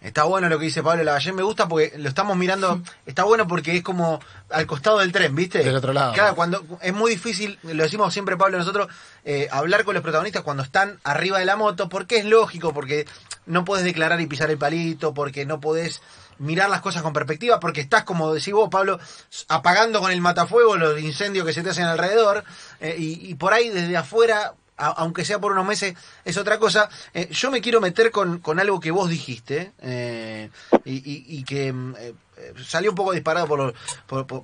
Está 0.00 0.24
bueno 0.24 0.48
lo 0.48 0.58
que 0.58 0.66
dice 0.66 0.82
Pablo 0.82 1.02
Lavallén, 1.02 1.34
me 1.34 1.42
gusta 1.42 1.68
porque 1.68 1.94
lo 1.96 2.08
estamos 2.08 2.36
mirando, 2.36 2.80
está 3.06 3.24
bueno 3.24 3.48
porque 3.48 3.76
es 3.76 3.82
como 3.82 4.20
al 4.50 4.66
costado 4.66 4.98
del 4.98 5.10
tren, 5.10 5.34
¿viste? 5.34 5.64
Del 5.64 5.74
otro 5.74 5.92
lado. 5.92 6.12
Claro, 6.12 6.36
cuando 6.36 6.62
es 6.82 6.92
muy 6.92 7.10
difícil, 7.12 7.58
lo 7.62 7.82
decimos 7.82 8.12
siempre 8.12 8.36
Pablo 8.36 8.58
nosotros, 8.58 8.88
eh, 9.24 9.48
hablar 9.50 9.84
con 9.84 9.94
los 9.94 10.02
protagonistas 10.02 10.42
cuando 10.42 10.62
están 10.62 11.00
arriba 11.02 11.38
de 11.38 11.46
la 11.46 11.56
moto, 11.56 11.88
porque 11.88 12.18
es 12.18 12.26
lógico, 12.26 12.74
porque 12.74 13.06
no 13.46 13.64
podés 13.64 13.84
declarar 13.84 14.20
y 14.20 14.26
pisar 14.26 14.50
el 14.50 14.58
palito, 14.58 15.14
porque 15.14 15.46
no 15.46 15.60
podés 15.60 16.02
mirar 16.38 16.68
las 16.68 16.82
cosas 16.82 17.02
con 17.02 17.14
perspectiva, 17.14 17.58
porque 17.58 17.80
estás, 17.80 18.04
como 18.04 18.34
decís 18.34 18.52
vos, 18.52 18.68
Pablo, 18.70 19.00
apagando 19.48 20.00
con 20.00 20.12
el 20.12 20.20
matafuego 20.20 20.76
los 20.76 21.00
incendios 21.00 21.46
que 21.46 21.54
se 21.54 21.62
te 21.62 21.70
hacen 21.70 21.84
alrededor, 21.84 22.44
eh, 22.80 22.94
y, 22.98 23.30
y 23.30 23.34
por 23.34 23.54
ahí 23.54 23.70
desde 23.70 23.96
afuera 23.96 24.52
aunque 24.76 25.24
sea 25.24 25.38
por 25.40 25.52
unos 25.52 25.66
meses, 25.66 25.94
es 26.24 26.36
otra 26.36 26.58
cosa. 26.58 26.88
Eh, 27.14 27.28
yo 27.30 27.50
me 27.50 27.60
quiero 27.60 27.80
meter 27.80 28.10
con, 28.10 28.38
con 28.40 28.60
algo 28.60 28.78
que 28.80 28.90
vos 28.90 29.08
dijiste 29.08 29.72
eh, 29.80 30.50
y, 30.84 30.94
y- 30.96 31.24
y 31.38 31.44
que 31.44 31.72
mm, 31.72 31.94
eh, 31.98 32.14
salió 32.66 32.90
un 32.90 32.96
poco 32.96 33.12
disparado 33.12 33.46
por, 33.46 33.74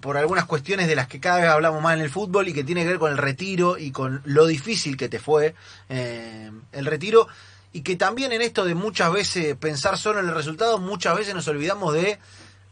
por, 0.00 0.16
algunas 0.16 0.46
cuestiones 0.46 0.88
de 0.88 0.96
las 0.96 1.06
que 1.08 1.20
cada 1.20 1.36
vez 1.40 1.48
hablamos 1.50 1.82
más 1.82 1.94
en 1.94 2.00
el 2.00 2.08
fútbol 2.10 2.48
y 2.48 2.54
que 2.54 2.64
tiene 2.64 2.82
que 2.82 2.88
ver 2.88 2.98
con 2.98 3.12
el 3.12 3.18
retiro 3.18 3.76
y 3.76 3.90
con 3.92 4.22
lo 4.24 4.46
difícil 4.46 4.96
que 4.96 5.08
te 5.10 5.18
fue 5.18 5.54
eh, 5.90 6.50
el 6.72 6.86
retiro 6.86 7.28
y 7.74 7.82
que 7.82 7.96
también 7.96 8.32
en 8.32 8.40
esto 8.42 8.64
de 8.64 8.74
muchas 8.74 9.12
veces 9.12 9.56
pensar 9.56 9.98
solo 9.98 10.20
en 10.20 10.28
el 10.28 10.34
resultado, 10.34 10.78
muchas 10.78 11.16
veces 11.16 11.34
nos 11.34 11.46
olvidamos 11.48 11.92
de 11.94 12.18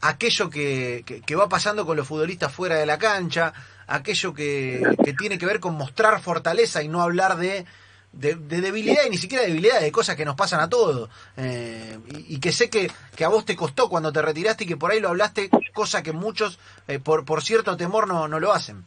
aquello 0.02 0.48
que, 0.48 1.02
que- 1.04 1.20
que 1.20 1.36
va 1.36 1.48
pasando 1.48 1.84
con 1.84 1.96
los 1.96 2.06
futbolistas 2.08 2.50
fuera 2.52 2.76
de 2.76 2.86
la 2.86 2.98
cancha, 2.98 3.52
aquello 3.90 4.32
que, 4.32 4.82
que 5.04 5.12
tiene 5.12 5.36
que 5.36 5.46
ver 5.46 5.60
con 5.60 5.74
mostrar 5.74 6.20
fortaleza 6.20 6.82
y 6.82 6.88
no 6.88 7.02
hablar 7.02 7.36
de, 7.36 7.66
de, 8.12 8.36
de 8.36 8.60
debilidad 8.60 9.04
y 9.06 9.10
ni 9.10 9.16
siquiera 9.16 9.42
de 9.42 9.50
debilidad, 9.50 9.80
de 9.80 9.92
cosas 9.92 10.16
que 10.16 10.24
nos 10.24 10.36
pasan 10.36 10.60
a 10.60 10.68
todos. 10.68 11.10
Eh, 11.36 11.98
y, 12.28 12.38
que 12.38 12.52
sé 12.52 12.70
que, 12.70 12.90
que 13.16 13.24
a 13.24 13.28
vos 13.28 13.44
te 13.44 13.56
costó 13.56 13.88
cuando 13.88 14.12
te 14.12 14.22
retiraste 14.22 14.64
y 14.64 14.66
que 14.68 14.76
por 14.76 14.92
ahí 14.92 15.00
lo 15.00 15.08
hablaste, 15.08 15.50
cosa 15.74 16.02
que 16.02 16.12
muchos, 16.12 16.58
eh, 16.86 17.00
por, 17.00 17.24
por 17.24 17.42
cierto 17.42 17.76
temor, 17.76 18.06
no, 18.06 18.28
no 18.28 18.38
lo 18.38 18.52
hacen. 18.52 18.84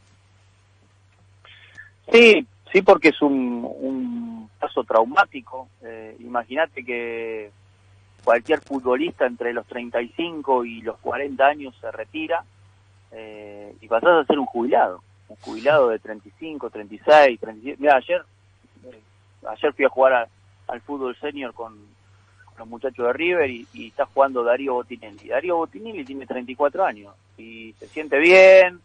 Sí, 2.12 2.48
sí, 2.72 2.82
porque 2.82 3.10
es 3.10 3.22
un, 3.22 3.66
un 3.66 4.50
caso 4.60 4.84
traumático. 4.86 5.68
Eh, 5.84 6.16
Imagínate 6.22 6.84
que 6.86 7.52
cualquier 8.24 8.62
futbolista 8.62 9.26
entre 9.26 9.52
los 9.52 9.68
35 9.68 10.64
y 10.64 10.82
los 10.82 10.98
40 11.00 11.46
años 11.46 11.76
se 11.82 11.92
retira 11.92 12.46
eh, 13.14 13.76
y 13.82 13.88
pasás 13.88 14.10
a 14.10 14.26
ser 14.26 14.40
un 14.40 14.46
jubilado. 14.46 15.02
Un 15.30 15.38
jubilado 15.38 15.90
de 15.90 16.00
35, 16.00 16.70
36, 16.70 17.40
37. 17.40 17.78
Mira, 17.80 17.96
ayer, 17.96 18.24
eh, 18.86 19.00
ayer 19.48 19.74
fui 19.74 19.86
a 19.86 19.90
jugar 19.90 20.14
a- 20.14 20.28
al 20.68 20.82
fútbol 20.82 21.16
senior 21.18 21.54
con, 21.54 21.78
los 22.58 22.68
muchachos 22.68 23.08
de 23.08 23.14
River 23.14 23.50
y, 23.50 23.68
y 23.74 23.88
está 23.88 24.06
jugando 24.06 24.44
Darío 24.44 24.76
Botinelli. 24.76 25.28
Darío 25.30 25.58
Botinelli 25.58 26.06
tiene 26.06 26.28
34 26.28 26.86
años 26.86 27.16
y 27.36 27.74
se 27.80 27.88
siente 27.88 28.20
bien, 28.20 28.80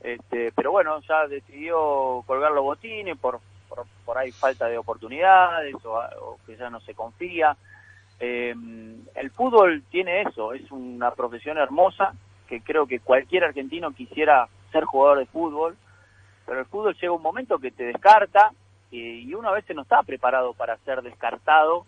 este, 0.00 0.50
pero 0.50 0.72
bueno, 0.72 0.98
ya 1.02 1.28
decidió 1.28 2.24
colgar 2.26 2.50
los 2.50 2.64
botines 2.64 3.16
por, 3.18 3.38
por, 3.68 3.84
por 4.04 4.18
ahí 4.18 4.32
falta 4.32 4.66
de 4.66 4.76
oportunidades 4.76 5.72
o, 5.84 5.92
o 6.20 6.38
que 6.44 6.56
ya 6.56 6.68
no 6.68 6.80
se 6.80 6.94
confía. 6.94 7.56
Eh, 8.18 8.54
el 9.14 9.30
fútbol 9.30 9.84
tiene 9.88 10.22
eso, 10.22 10.52
es 10.52 10.68
una 10.72 11.12
profesión 11.12 11.58
hermosa 11.58 12.12
que 12.48 12.60
creo 12.60 12.86
que 12.86 13.00
cualquier 13.00 13.44
argentino 13.44 13.92
quisiera 13.92 14.48
ser 14.70 14.84
jugador 14.84 15.18
de 15.18 15.26
fútbol, 15.26 15.76
pero 16.46 16.60
el 16.60 16.66
fútbol 16.66 16.96
llega 17.00 17.12
un 17.12 17.22
momento 17.22 17.58
que 17.58 17.70
te 17.70 17.84
descarta 17.84 18.52
y, 18.90 19.20
y 19.20 19.34
uno 19.34 19.48
a 19.48 19.52
veces 19.52 19.74
no 19.74 19.82
está 19.82 20.02
preparado 20.02 20.54
para 20.54 20.76
ser 20.78 21.02
descartado 21.02 21.86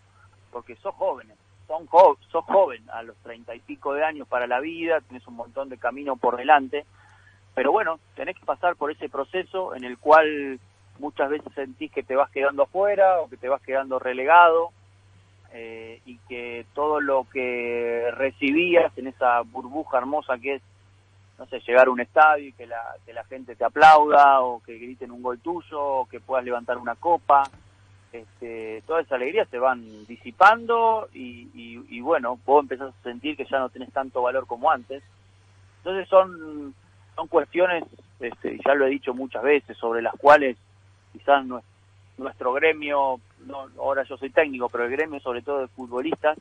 porque 0.51 0.77
sos 0.77 0.95
jóvenes, 0.95 1.37
son 1.67 1.87
jo 1.87 2.17
sos 2.31 2.45
joven 2.45 2.89
a 2.91 3.03
los 3.03 3.17
treinta 3.19 3.55
y 3.55 3.61
pico 3.61 3.93
de 3.93 4.05
años 4.05 4.29
para 4.29 4.47
la 4.47 4.61
vida, 4.61 5.01
tienes 5.01 5.27
un 5.27 5.35
montón 5.35 5.69
de 5.69 5.79
camino 5.79 6.17
por 6.17 6.37
delante, 6.37 6.85
pero 7.55 7.73
bueno, 7.73 7.99
tenés 8.15 8.37
que 8.37 8.45
pasar 8.45 8.77
por 8.77 8.91
ese 8.91 9.09
proceso 9.09 9.75
en 9.75 9.85
el 9.85 9.99
cual 9.99 10.61
muchas 10.99 11.31
veces 11.31 11.53
sentís 11.55 11.91
que 11.91 12.03
te 12.03 12.17
vas 12.17 12.31
quedando 12.31 12.65
afuera 12.65 13.21
o 13.21 13.29
que 13.29 13.37
te 13.37 13.49
vas 13.49 13.63
quedando 13.63 13.99
relegado 13.99 14.71
eh, 15.57 16.01
y 16.05 16.19
que 16.29 16.67
todo 16.75 17.01
lo 17.01 17.27
que 17.33 18.11
recibías 18.17 18.97
en 18.99 19.07
esa 19.07 19.41
burbuja 19.43 19.99
hermosa 19.99 20.37
que 20.37 20.57
es 20.57 20.63
no 21.39 21.47
sé, 21.47 21.61
llegar 21.61 21.89
a 21.89 21.91
un 21.91 22.01
estadio 22.01 22.49
y 22.49 22.53
que 22.53 22.67
la, 22.67 22.97
que 23.05 23.13
la 23.13 23.25
gente 23.25 23.57
te 23.57 23.65
aplauda 23.65 24.41
o 24.41 24.61
que 24.63 24.79
griten 24.79 25.11
un 25.11 25.23
gol 25.23 25.39
tuyo 25.41 25.81
o 25.81 26.07
que 26.07 26.21
puedas 26.21 26.45
levantar 26.45 26.79
una 26.79 26.95
copa. 26.95 27.45
Este, 28.13 28.83
toda 28.87 29.01
esa 29.01 29.17
alegría 29.17 29.45
se 29.47 29.59
van 29.59 30.07
disipando 30.07 31.09
y, 31.13 31.49
y, 31.53 32.01
bueno, 32.01 32.39
vos 32.47 32.63
empezás 32.63 32.95
a 32.95 33.03
sentir 33.03 33.37
que 33.37 33.45
ya 33.45 33.59
no 33.59 33.69
tenés 33.69 33.93
tanto 33.93 34.23
valor 34.23 34.47
como 34.47 34.71
antes. 34.71 35.03
Entonces 35.79 36.09
son, 36.09 36.75
son 37.17 37.27
cuestiones, 37.27 37.85
este, 38.21 38.59
ya 38.65 38.75
lo 38.75 38.87
he 38.87 38.91
dicho 38.91 39.15
muchas 39.15 39.43
veces, 39.43 39.77
sobre 39.77 40.03
las 40.03 40.15
cuales 40.15 40.57
quizás 41.13 41.45
nuestro 42.17 42.53
gremio, 42.53 43.19
no, 43.47 43.69
ahora 43.79 44.05
yo 44.05 44.17
soy 44.17 44.31
técnico, 44.31 44.69
pero 44.69 44.85
el 44.85 44.91
gremio 44.91 45.21
sobre 45.21 45.43
todo 45.43 45.61
de 45.61 45.69
futbolistas, 45.69 46.39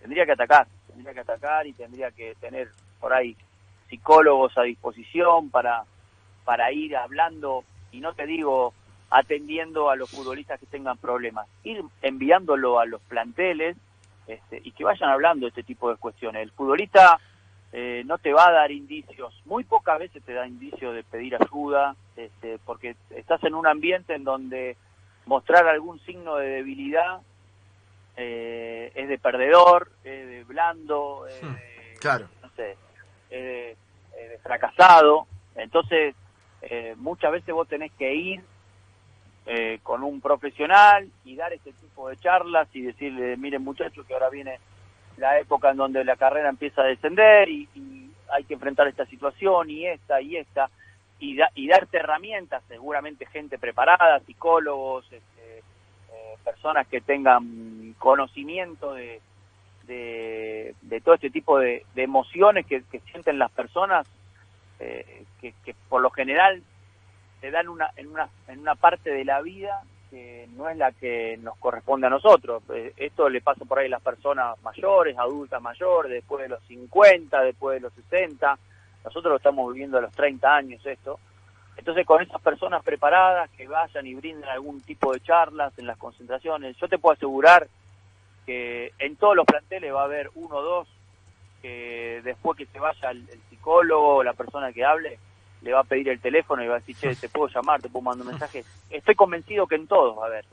tendría 0.00 0.26
que 0.26 0.32
atacar, 0.32 0.66
tendría 0.86 1.14
que 1.14 1.20
atacar 1.20 1.66
y 1.66 1.72
tendría 1.72 2.10
que 2.10 2.34
tener 2.40 2.68
por 3.00 3.12
ahí 3.12 3.36
psicólogos 3.88 4.56
a 4.58 4.62
disposición 4.62 5.50
para, 5.50 5.84
para 6.44 6.72
ir 6.72 6.96
hablando, 6.96 7.64
y 7.92 8.00
no 8.00 8.12
te 8.12 8.26
digo 8.26 8.74
atendiendo 9.10 9.90
a 9.90 9.96
los 9.96 10.10
futbolistas 10.10 10.60
que 10.60 10.66
tengan 10.66 10.98
problemas, 10.98 11.48
ir 11.64 11.82
enviándolo 12.02 12.78
a 12.78 12.84
los 12.84 13.00
planteles 13.02 13.76
este, 14.26 14.60
y 14.62 14.72
que 14.72 14.84
vayan 14.84 15.08
hablando 15.08 15.46
de 15.46 15.48
este 15.48 15.62
tipo 15.62 15.88
de 15.88 15.96
cuestiones. 15.96 16.42
El 16.42 16.50
futbolista 16.50 17.18
eh, 17.72 18.02
no 18.04 18.18
te 18.18 18.32
va 18.32 18.48
a 18.48 18.52
dar 18.52 18.70
indicios, 18.70 19.34
muy 19.46 19.64
pocas 19.64 19.98
veces 19.98 20.22
te 20.22 20.34
da 20.34 20.46
indicios 20.46 20.94
de 20.94 21.04
pedir 21.04 21.36
ayuda, 21.36 21.96
este, 22.16 22.58
porque 22.64 22.96
estás 23.10 23.42
en 23.44 23.54
un 23.54 23.66
ambiente 23.66 24.14
en 24.14 24.24
donde 24.24 24.76
mostrar 25.28 25.68
algún 25.68 26.00
signo 26.00 26.36
de 26.36 26.48
debilidad 26.48 27.20
eh, 28.16 28.90
es 28.94 29.08
de 29.08 29.18
perdedor, 29.18 29.92
es 30.02 30.26
de 30.26 30.44
blando, 30.44 31.26
hmm, 31.42 31.98
claro. 32.00 32.28
no 32.42 32.50
sé, 32.56 32.76
eh, 33.30 33.76
eh, 34.16 34.38
fracasado. 34.42 35.28
Entonces, 35.54 36.14
eh, 36.62 36.94
muchas 36.96 37.30
veces 37.30 37.54
vos 37.54 37.68
tenés 37.68 37.92
que 37.92 38.12
ir 38.12 38.40
eh, 39.46 39.78
con 39.82 40.02
un 40.02 40.20
profesional 40.20 41.08
y 41.24 41.36
dar 41.36 41.52
ese 41.52 41.72
tipo 41.72 42.08
de 42.08 42.16
charlas 42.16 42.68
y 42.72 42.82
decirle, 42.82 43.36
miren 43.36 43.62
muchachos, 43.62 44.04
que 44.06 44.14
ahora 44.14 44.30
viene 44.30 44.58
la 45.16 45.38
época 45.38 45.70
en 45.70 45.76
donde 45.76 46.04
la 46.04 46.16
carrera 46.16 46.48
empieza 46.48 46.82
a 46.82 46.86
descender 46.86 47.48
y, 47.48 47.68
hay 48.30 48.44
que 48.44 48.52
enfrentar 48.52 48.86
esta 48.86 49.06
situación 49.06 49.70
y 49.70 49.86
esta 49.86 50.20
y 50.20 50.36
esta 50.36 50.68
y, 51.18 51.38
y 51.54 51.68
darte 51.68 51.98
herramientas, 51.98 52.62
seguramente 52.68 53.26
gente 53.26 53.58
preparada, 53.58 54.20
psicólogos, 54.20 55.04
este, 55.12 55.62
personas 56.44 56.86
que 56.86 57.00
tengan 57.00 57.94
conocimiento 57.98 58.94
de, 58.94 59.20
de, 59.86 61.00
todo 61.04 61.14
este 61.14 61.30
tipo 61.30 61.58
de, 61.58 61.84
emociones 61.96 62.66
que, 62.66 62.82
sienten 63.10 63.38
las 63.38 63.50
personas, 63.50 64.06
eh, 64.80 65.24
que, 65.40 65.54
por 65.88 66.00
lo 66.00 66.10
general 66.10 66.62
se 67.40 67.50
dan 67.50 67.68
una, 67.68 67.90
en, 67.96 68.08
una, 68.08 68.28
en 68.48 68.60
una 68.60 68.74
parte 68.74 69.10
de 69.10 69.24
la 69.24 69.40
vida 69.40 69.82
que 70.10 70.48
no 70.56 70.68
es 70.68 70.76
la 70.76 70.92
que 70.92 71.36
nos 71.38 71.56
corresponde 71.58 72.06
a 72.06 72.10
nosotros. 72.10 72.62
Eh, 72.74 72.92
esto 72.96 73.28
le 73.28 73.40
pasa 73.40 73.64
por 73.64 73.78
ahí 73.78 73.86
a 73.86 73.90
las 73.90 74.02
personas 74.02 74.60
mayores, 74.62 75.16
adultas 75.18 75.60
mayores, 75.60 76.10
después 76.10 76.42
de 76.42 76.48
los 76.48 76.62
50, 76.64 77.42
después 77.42 77.74
de 77.74 77.80
los 77.80 77.92
60. 77.92 78.58
Nosotros 79.04 79.30
lo 79.30 79.36
estamos 79.36 79.72
viviendo 79.72 79.98
a 79.98 80.02
los 80.02 80.12
30 80.12 80.54
años 80.54 80.84
esto. 80.84 81.18
Entonces, 81.76 82.04
con 82.04 82.20
esas 82.20 82.40
personas 82.42 82.82
preparadas 82.82 83.48
que 83.50 83.68
vayan 83.68 84.06
y 84.06 84.14
brinden 84.14 84.48
algún 84.48 84.80
tipo 84.80 85.12
de 85.12 85.20
charlas 85.20 85.72
en 85.78 85.86
las 85.86 85.96
concentraciones, 85.96 86.76
yo 86.76 86.88
te 86.88 86.98
puedo 86.98 87.14
asegurar 87.14 87.68
que 88.44 88.92
en 88.98 89.16
todos 89.16 89.36
los 89.36 89.46
planteles 89.46 89.94
va 89.94 90.02
a 90.02 90.06
haber 90.06 90.30
uno 90.34 90.56
o 90.56 90.62
dos 90.62 90.88
que 91.62 92.20
después 92.24 92.56
que 92.58 92.66
se 92.66 92.80
vaya 92.80 93.10
el, 93.10 93.26
psicólogo 93.48 94.16
o 94.16 94.22
la 94.22 94.32
persona 94.32 94.72
que 94.72 94.84
hable, 94.84 95.18
le 95.62 95.72
va 95.72 95.80
a 95.80 95.84
pedir 95.84 96.08
el 96.08 96.20
teléfono 96.20 96.62
y 96.62 96.68
va 96.68 96.76
a 96.76 96.78
decir, 96.78 96.96
che, 96.96 97.14
te 97.14 97.28
puedo 97.32 97.48
llamar, 97.48 97.80
te 97.80 97.88
puedo 97.88 98.02
mandar 98.02 98.26
un 98.26 98.32
mensaje. 98.32 98.64
Estoy 98.90 99.14
convencido 99.14 99.66
que 99.66 99.76
en 99.76 99.86
todos, 99.86 100.16
a 100.22 100.28
ver. 100.28 100.44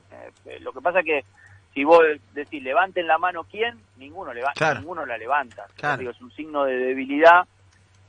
Eh, 0.46 0.60
lo 0.60 0.72
que 0.72 0.80
pasa 0.80 1.02
que 1.02 1.24
si 1.74 1.84
vos 1.84 2.02
decís, 2.32 2.62
levanten 2.62 3.06
la 3.06 3.18
mano 3.18 3.44
quién, 3.44 3.78
ninguno, 3.98 4.32
levanta, 4.32 4.74
ninguno 4.74 5.04
la 5.04 5.18
levanta. 5.18 5.66
es 5.76 6.20
un 6.22 6.30
signo 6.32 6.64
de 6.64 6.74
debilidad 6.74 7.46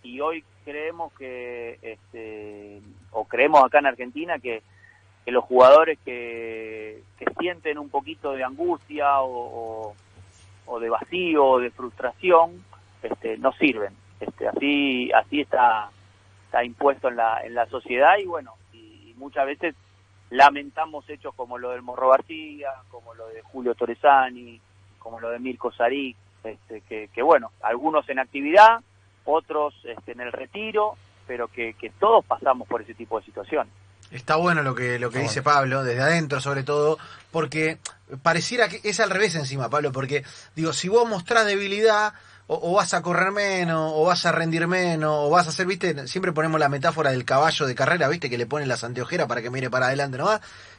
y 0.04 0.20
hoy 0.20 0.44
creemos 0.64 1.14
que, 1.14 1.80
este, 1.82 2.82
o 3.12 3.26
creemos 3.26 3.64
acá 3.64 3.80
en 3.80 3.88
Argentina 3.88 4.40
que 4.40 4.62
que 5.28 5.34
los 5.34 5.44
jugadores 5.44 6.00
que, 6.06 7.04
sienten 7.38 7.78
un 7.78 7.90
poquito 7.90 8.32
de 8.32 8.46
angustia 8.46 9.22
o, 9.24 9.94
de 10.80 10.90
vacío 10.90 11.46
o 11.46 11.60
de 11.60 11.70
frustración 11.70 12.64
este, 13.04 13.38
no 13.38 13.52
sirven. 13.52 13.94
Este, 14.22 14.48
así 14.48 15.12
así 15.12 15.42
está 15.42 15.90
está 16.46 16.64
impuesto 16.64 17.10
en 17.10 17.18
la, 17.18 17.42
en 17.44 17.56
la 17.56 17.66
sociedad 17.66 18.18
y 18.20 18.26
bueno, 18.26 18.54
y, 18.72 19.14
muchas 19.18 19.48
veces 19.48 19.76
lamentamos 20.30 21.10
hechos 21.10 21.36
como 21.36 21.58
lo 21.58 21.72
del 21.72 21.82
Morro 21.82 22.08
García, 22.08 22.70
como 22.90 23.14
lo 23.14 23.28
de 23.28 23.42
Julio 23.42 23.76
Torresani, 23.76 24.62
como 24.98 25.20
lo 25.20 25.30
de 25.30 25.40
Mirko 25.40 25.74
Sarí, 25.74 26.16
este, 26.46 26.80
que, 26.88 27.10
que 27.10 27.22
bueno, 27.22 27.52
algunos 27.62 28.08
en 28.08 28.20
actividad, 28.20 28.80
otros 29.28 29.74
este, 29.84 30.14
en 30.14 30.22
el 30.22 30.32
retiro, 30.32 30.96
pero 31.28 31.48
que, 31.48 31.74
que 31.74 31.92
todos 31.92 32.26
pasamos 32.26 32.68
por 32.68 32.82
ese 32.82 32.94
tipo 32.94 33.20
de 33.20 33.26
situaciones. 33.26 33.72
Está 34.12 34.38
bueno 34.38 34.64
lo 34.64 34.74
que, 34.74 35.00
lo 35.00 35.10
que 35.10 35.20
dice 35.20 35.42
Pablo, 35.42 35.84
desde 35.84 36.02
adentro 36.02 36.40
sobre 36.40 36.64
todo, 36.64 36.98
porque 37.30 37.78
pareciera 38.24 38.70
que 38.70 38.80
es 38.84 39.00
al 39.02 39.10
revés 39.10 39.36
encima, 39.36 39.70
Pablo, 39.70 39.92
porque 39.92 40.24
digo, 40.56 40.72
si 40.72 40.88
vos 40.88 41.08
mostrás 41.08 41.46
debilidad, 41.46 42.14
o, 42.48 42.74
vas 42.74 42.94
a 42.94 43.02
correr 43.02 43.32
menos, 43.32 43.92
o 43.94 44.06
vas 44.06 44.26
a 44.26 44.32
rendir 44.32 44.68
menos, 44.68 45.12
o 45.14 45.30
vas 45.30 45.48
a 45.48 45.50
hacer, 45.50 45.66
viste, 45.66 46.08
siempre 46.08 46.32
ponemos 46.32 46.60
la 46.60 46.70
metáfora 46.70 47.12
del 47.12 47.26
caballo 47.26 47.66
de 47.66 47.76
carrera, 47.76 48.08
viste, 48.08 48.30
que 48.30 48.38
le 48.38 48.46
ponen 48.46 48.70
las 48.70 48.84
anteojeras 48.86 49.28
para 49.28 49.42
que 49.42 49.50
mire 49.50 49.70
para 49.70 49.88
adelante 49.88 50.18
¿no? 50.18 50.30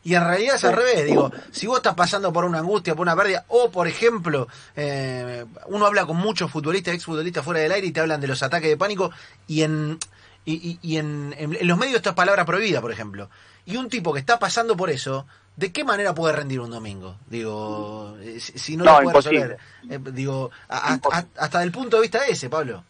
y 0.02 0.14
en 0.14 0.24
realidad 0.24 0.56
es 0.56 0.64
al 0.64 0.74
revés, 0.74 1.04
digo, 1.04 1.30
si 1.52 1.66
vos 1.66 1.76
estás 1.76 1.94
pasando 1.94 2.32
por 2.32 2.44
una 2.44 2.60
angustia, 2.60 2.94
por 2.94 3.02
una 3.02 3.14
pérdida, 3.14 3.44
o 3.48 3.70
por 3.70 3.86
ejemplo, 3.86 4.48
eh, 4.76 5.44
uno 5.66 5.86
habla 5.86 6.06
con 6.06 6.16
muchos 6.16 6.50
futbolistas, 6.50 6.94
exfutbolistas 6.94 7.44
fuera 7.44 7.60
del 7.60 7.72
aire 7.72 7.86
y 7.86 7.92
te 7.92 8.00
hablan 8.00 8.20
de 8.20 8.28
los 8.28 8.42
ataques 8.42 8.70
de 8.70 8.76
pánico, 8.76 9.10
y 9.46 9.62
en 9.62 9.98
y, 10.46 10.78
y, 10.80 10.96
en, 10.96 11.34
los 11.60 11.76
medios 11.76 11.96
esta 11.96 12.10
es 12.10 12.16
palabra 12.16 12.46
prohibida, 12.46 12.80
por 12.80 12.90
ejemplo. 12.90 13.28
Y 13.66 13.76
un 13.76 13.90
tipo 13.90 14.14
que 14.14 14.20
está 14.20 14.38
pasando 14.38 14.78
por 14.78 14.88
eso, 14.88 15.26
¿de 15.58 15.72
qué 15.72 15.82
manera 15.82 16.14
puede 16.14 16.36
rendir 16.36 16.60
un 16.60 16.70
domingo? 16.70 17.16
Digo, 17.26 18.16
eh, 18.20 18.38
si, 18.38 18.76
no, 18.76 18.84
lo 18.84 19.02
puede 19.02 19.16
resolver. 19.16 19.58
Eh, 19.90 19.98
digo, 20.12 20.50
hasta 20.68 21.58
del 21.58 21.72
punto 21.72 21.96
de 21.96 22.02
vista 22.02 22.26
ese, 22.28 22.48
Pablo. 22.48 22.84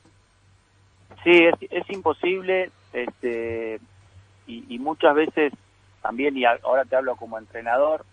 Sí, 1.25 1.47
es, 1.71 1.91
imposible, 1.91 2.71
este, 2.93 3.81
y, 4.47 4.79
muchas 4.79 5.15
veces 5.15 5.53
también, 6.03 6.37
y 6.37 6.45
ahora 6.45 6.85
te 6.85 6.97
hablo 6.97 7.17
como 7.17 7.39
entrenador, 7.39 8.05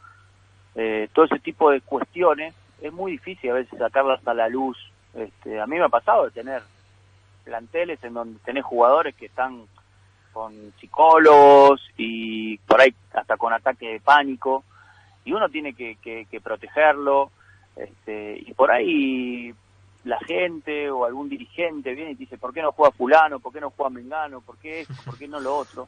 eh, 0.75 1.09
todo 1.13 1.25
ese 1.25 1.39
tipo 1.39 1.69
de 1.69 1.81
cuestiones 1.81 2.55
es 2.81 2.93
muy 2.93 3.13
difícil 3.13 3.51
a 3.51 3.55
veces 3.55 3.77
sacarlas 3.77 4.25
a 4.25 4.33
la 4.33 4.47
luz. 4.47 4.77
Este, 5.13 5.59
a 5.59 5.67
mí 5.67 5.77
me 5.77 5.85
ha 5.85 5.89
pasado 5.89 6.25
de 6.25 6.31
tener 6.31 6.61
planteles 7.43 8.03
en 8.03 8.13
donde 8.13 8.39
tenés 8.39 8.63
jugadores 8.63 9.15
que 9.15 9.27
están 9.27 9.65
con 10.35 10.73
psicólogos 10.81 11.81
y 11.95 12.57
por 12.57 12.81
ahí 12.81 12.93
hasta 13.13 13.37
con 13.37 13.53
ataque 13.53 13.93
de 13.93 13.99
pánico 14.01 14.65
y 15.23 15.31
uno 15.31 15.47
tiene 15.47 15.73
que, 15.73 15.95
que, 16.01 16.41
protegerlo 16.41 17.31
este, 17.77 18.43
y 18.45 18.53
por 18.53 18.69
ahí 18.69 19.53
la 20.03 20.19
gente 20.19 20.91
o 20.91 21.05
algún 21.05 21.29
dirigente 21.29 21.93
viene 21.93 22.11
y 22.11 22.15
dice 22.15 22.37
¿por 22.37 22.53
qué 22.53 22.61
no 22.61 22.73
juega 22.73 22.91
fulano? 22.91 23.39
¿por 23.39 23.53
qué 23.53 23.61
no 23.61 23.69
juega 23.69 23.89
mengano? 23.89 24.41
¿por 24.41 24.57
qué 24.57 24.81
esto? 24.81 24.93
¿por 25.05 25.17
qué 25.17 25.27
no 25.29 25.39
lo 25.39 25.55
otro? 25.55 25.87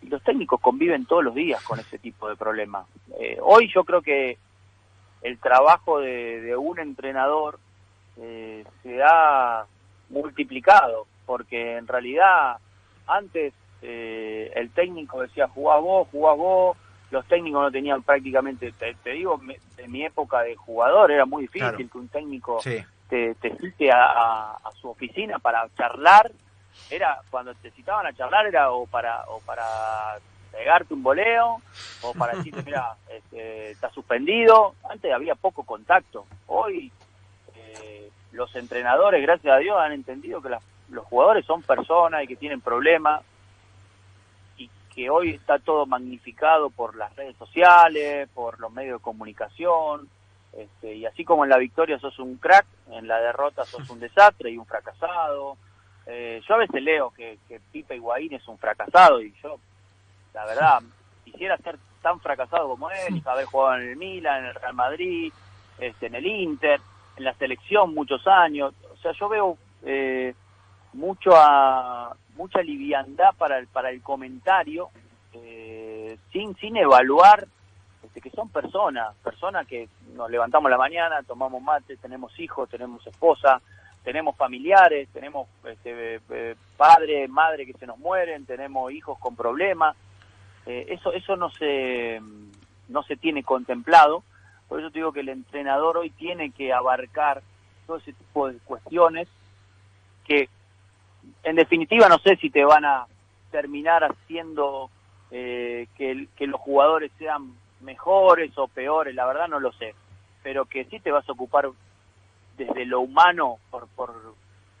y 0.00 0.06
los 0.06 0.22
técnicos 0.22 0.60
conviven 0.60 1.04
todos 1.04 1.24
los 1.24 1.34
días 1.34 1.60
con 1.64 1.80
ese 1.80 1.98
tipo 1.98 2.28
de 2.28 2.36
problemas 2.36 2.86
eh, 3.18 3.38
hoy 3.42 3.68
yo 3.74 3.82
creo 3.82 4.00
que 4.00 4.38
el 5.22 5.38
trabajo 5.38 5.98
de, 5.98 6.54
un 6.56 6.78
entrenador 6.78 7.58
eh, 8.18 8.64
se 8.84 8.96
da 8.96 9.66
multiplicado, 10.10 11.06
porque 11.26 11.76
en 11.76 11.86
realidad 11.88 12.58
antes 13.06 13.54
eh, 13.82 14.52
el 14.54 14.70
técnico 14.70 15.20
decía 15.20 15.48
jugá 15.48 15.76
vos, 15.76 16.06
jugá 16.12 16.32
vos, 16.34 16.76
los 17.10 17.26
técnicos 17.26 17.62
no 17.62 17.70
tenían 17.70 18.02
prácticamente, 18.02 18.72
te, 18.72 19.10
digo, 19.10 19.40
en 19.76 19.92
mi 19.92 20.04
época 20.04 20.42
de 20.42 20.54
jugador 20.54 21.10
era 21.10 21.26
muy 21.26 21.42
difícil 21.42 21.90
que 21.90 21.98
un 21.98 22.08
técnico 22.08 22.60
te, 22.62 23.34
te 23.34 23.56
cite 23.58 23.90
a, 23.92 24.56
su 24.80 24.88
oficina 24.88 25.38
para 25.38 25.68
charlar, 25.76 26.30
era 26.90 27.20
cuando 27.30 27.54
te 27.54 27.70
citaban 27.72 28.06
a 28.06 28.12
charlar 28.14 28.46
era 28.46 28.70
o 28.70 28.86
para 28.86 29.24
o 29.28 29.40
para 29.40 29.64
pegarte 30.50 30.94
un 30.94 31.02
boleo 31.02 31.58
o 32.02 32.14
para 32.14 32.34
decirte 32.36 32.62
mira 32.64 32.96
este, 33.10 33.72
está 33.72 33.90
suspendido 33.90 34.74
antes 34.88 35.12
había 35.12 35.34
poco 35.34 35.64
contacto. 35.64 36.24
Hoy 36.46 36.90
eh, 37.54 38.08
los 38.32 38.54
entrenadores, 38.56 39.20
gracias 39.22 39.54
a 39.54 39.58
Dios, 39.58 39.76
han 39.78 39.92
entendido 39.92 40.40
que 40.40 40.50
los 40.88 41.04
jugadores 41.04 41.44
son 41.44 41.62
personas 41.62 42.24
y 42.24 42.26
que 42.26 42.36
tienen 42.36 42.60
problemas 42.60 43.22
que 44.94 45.10
hoy 45.10 45.30
está 45.30 45.58
todo 45.58 45.86
magnificado 45.86 46.70
por 46.70 46.96
las 46.96 47.14
redes 47.16 47.36
sociales, 47.36 48.28
por 48.34 48.60
los 48.60 48.72
medios 48.72 48.98
de 48.98 49.02
comunicación. 49.02 50.08
Este, 50.52 50.94
y 50.94 51.06
así 51.06 51.24
como 51.24 51.44
en 51.44 51.50
la 51.50 51.56
victoria 51.56 51.98
sos 51.98 52.18
un 52.18 52.36
crack, 52.36 52.66
en 52.90 53.08
la 53.08 53.18
derrota 53.20 53.64
sos 53.64 53.88
un 53.88 54.00
desastre 54.00 54.50
y 54.50 54.58
un 54.58 54.66
fracasado. 54.66 55.56
eh, 56.06 56.42
yo 56.46 56.54
a 56.54 56.58
veces 56.58 56.82
leo 56.82 57.10
que, 57.10 57.38
que 57.48 57.94
Higuaín 57.94 58.34
es 58.34 58.46
un 58.48 58.58
fracasado 58.58 59.22
y 59.22 59.32
yo, 59.42 59.58
la 60.34 60.44
verdad, 60.44 60.82
quisiera 61.24 61.56
ser 61.58 61.78
tan 62.02 62.20
fracasado 62.20 62.68
como 62.68 62.90
él, 62.90 63.22
haber 63.24 63.46
jugado 63.46 63.80
en 63.80 63.90
el 63.90 63.96
Milan, 63.96 64.40
en 64.40 64.46
el 64.46 64.54
Real 64.54 64.74
Madrid, 64.74 65.32
este, 65.78 66.06
en 66.06 66.16
el 66.16 66.26
Inter, 66.26 66.80
en 67.16 67.24
la 67.24 67.34
selección 67.34 67.94
muchos 67.94 68.26
años. 68.26 68.74
O 68.92 68.96
sea, 68.96 69.12
yo 69.12 69.28
veo 69.28 69.56
eh, 69.84 70.34
mucho 70.92 71.30
a, 71.34 72.14
mucha 72.36 72.62
liviandad 72.62 73.34
para 73.36 73.58
el, 73.58 73.66
para 73.66 73.90
el 73.90 74.02
comentario, 74.02 74.90
eh, 75.32 76.18
sin, 76.32 76.54
sin 76.56 76.76
evaluar 76.76 77.46
este, 78.02 78.20
que 78.20 78.30
son 78.30 78.48
personas, 78.48 79.14
personas 79.22 79.66
que 79.66 79.88
nos 80.14 80.30
levantamos 80.30 80.70
la 80.70 80.76
mañana, 80.76 81.22
tomamos 81.22 81.62
mate, 81.62 81.96
tenemos 81.96 82.38
hijos, 82.40 82.68
tenemos 82.68 83.06
esposa, 83.06 83.60
tenemos 84.02 84.36
familiares, 84.36 85.08
tenemos 85.12 85.48
este, 85.64 86.20
eh, 86.28 86.56
padre, 86.76 87.28
madre 87.28 87.64
que 87.64 87.74
se 87.74 87.86
nos 87.86 87.98
mueren, 87.98 88.44
tenemos 88.44 88.92
hijos 88.92 89.18
con 89.18 89.36
problemas. 89.36 89.96
Eh, 90.66 90.86
eso 90.90 91.12
eso 91.12 91.36
no 91.36 91.50
se 91.50 92.20
no 92.88 93.02
se 93.04 93.16
tiene 93.16 93.44
contemplado. 93.44 94.24
Por 94.68 94.80
eso 94.80 94.90
te 94.90 94.98
digo 94.98 95.12
que 95.12 95.20
el 95.20 95.28
entrenador 95.28 95.98
hoy 95.98 96.10
tiene 96.10 96.50
que 96.50 96.72
abarcar 96.72 97.42
todo 97.86 97.98
ese 97.98 98.12
tipo 98.12 98.48
de 98.48 98.58
cuestiones 98.58 99.28
que 100.24 100.48
en 101.42 101.56
definitiva 101.56 102.08
no 102.08 102.18
sé 102.18 102.36
si 102.36 102.50
te 102.50 102.64
van 102.64 102.84
a 102.84 103.06
terminar 103.50 104.04
haciendo 104.04 104.90
eh, 105.30 105.86
que, 105.96 106.28
que 106.36 106.46
los 106.46 106.60
jugadores 106.60 107.10
sean 107.18 107.54
mejores 107.80 108.56
o 108.56 108.68
peores, 108.68 109.14
la 109.14 109.26
verdad 109.26 109.48
no 109.48 109.60
lo 109.60 109.72
sé, 109.72 109.94
pero 110.42 110.64
que 110.64 110.84
sí 110.84 111.00
te 111.00 111.10
vas 111.10 111.28
a 111.28 111.32
ocupar 111.32 111.68
desde 112.56 112.84
lo 112.84 113.00
humano 113.00 113.58
por, 113.70 113.88
por 113.88 114.34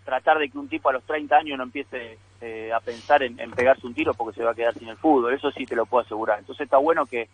tratar 0.04 0.38
de 0.38 0.48
que 0.48 0.58
un 0.58 0.68
tipo 0.68 0.88
a 0.88 0.92
los 0.92 1.04
30 1.04 1.36
años 1.36 1.58
no 1.58 1.64
empiece 1.64 2.18
eh, 2.40 2.72
a 2.72 2.80
pensar 2.80 3.22
en, 3.22 3.36
pegarse 3.52 3.86
un 3.86 3.94
tiro 3.94 4.14
porque 4.14 4.36
se 4.36 4.44
va 4.44 4.50
a 4.52 4.54
quedar 4.54 4.74
sin 4.74 4.88
el 4.88 4.96
fútbol, 4.96 5.34
eso 5.34 5.50
sí 5.52 5.64
te 5.64 5.76
lo 5.76 5.86
puedo 5.86 6.04
asegurar. 6.04 6.38
Entonces 6.38 6.64
está 6.64 6.78
bueno 6.78 7.06
que, 7.06 7.28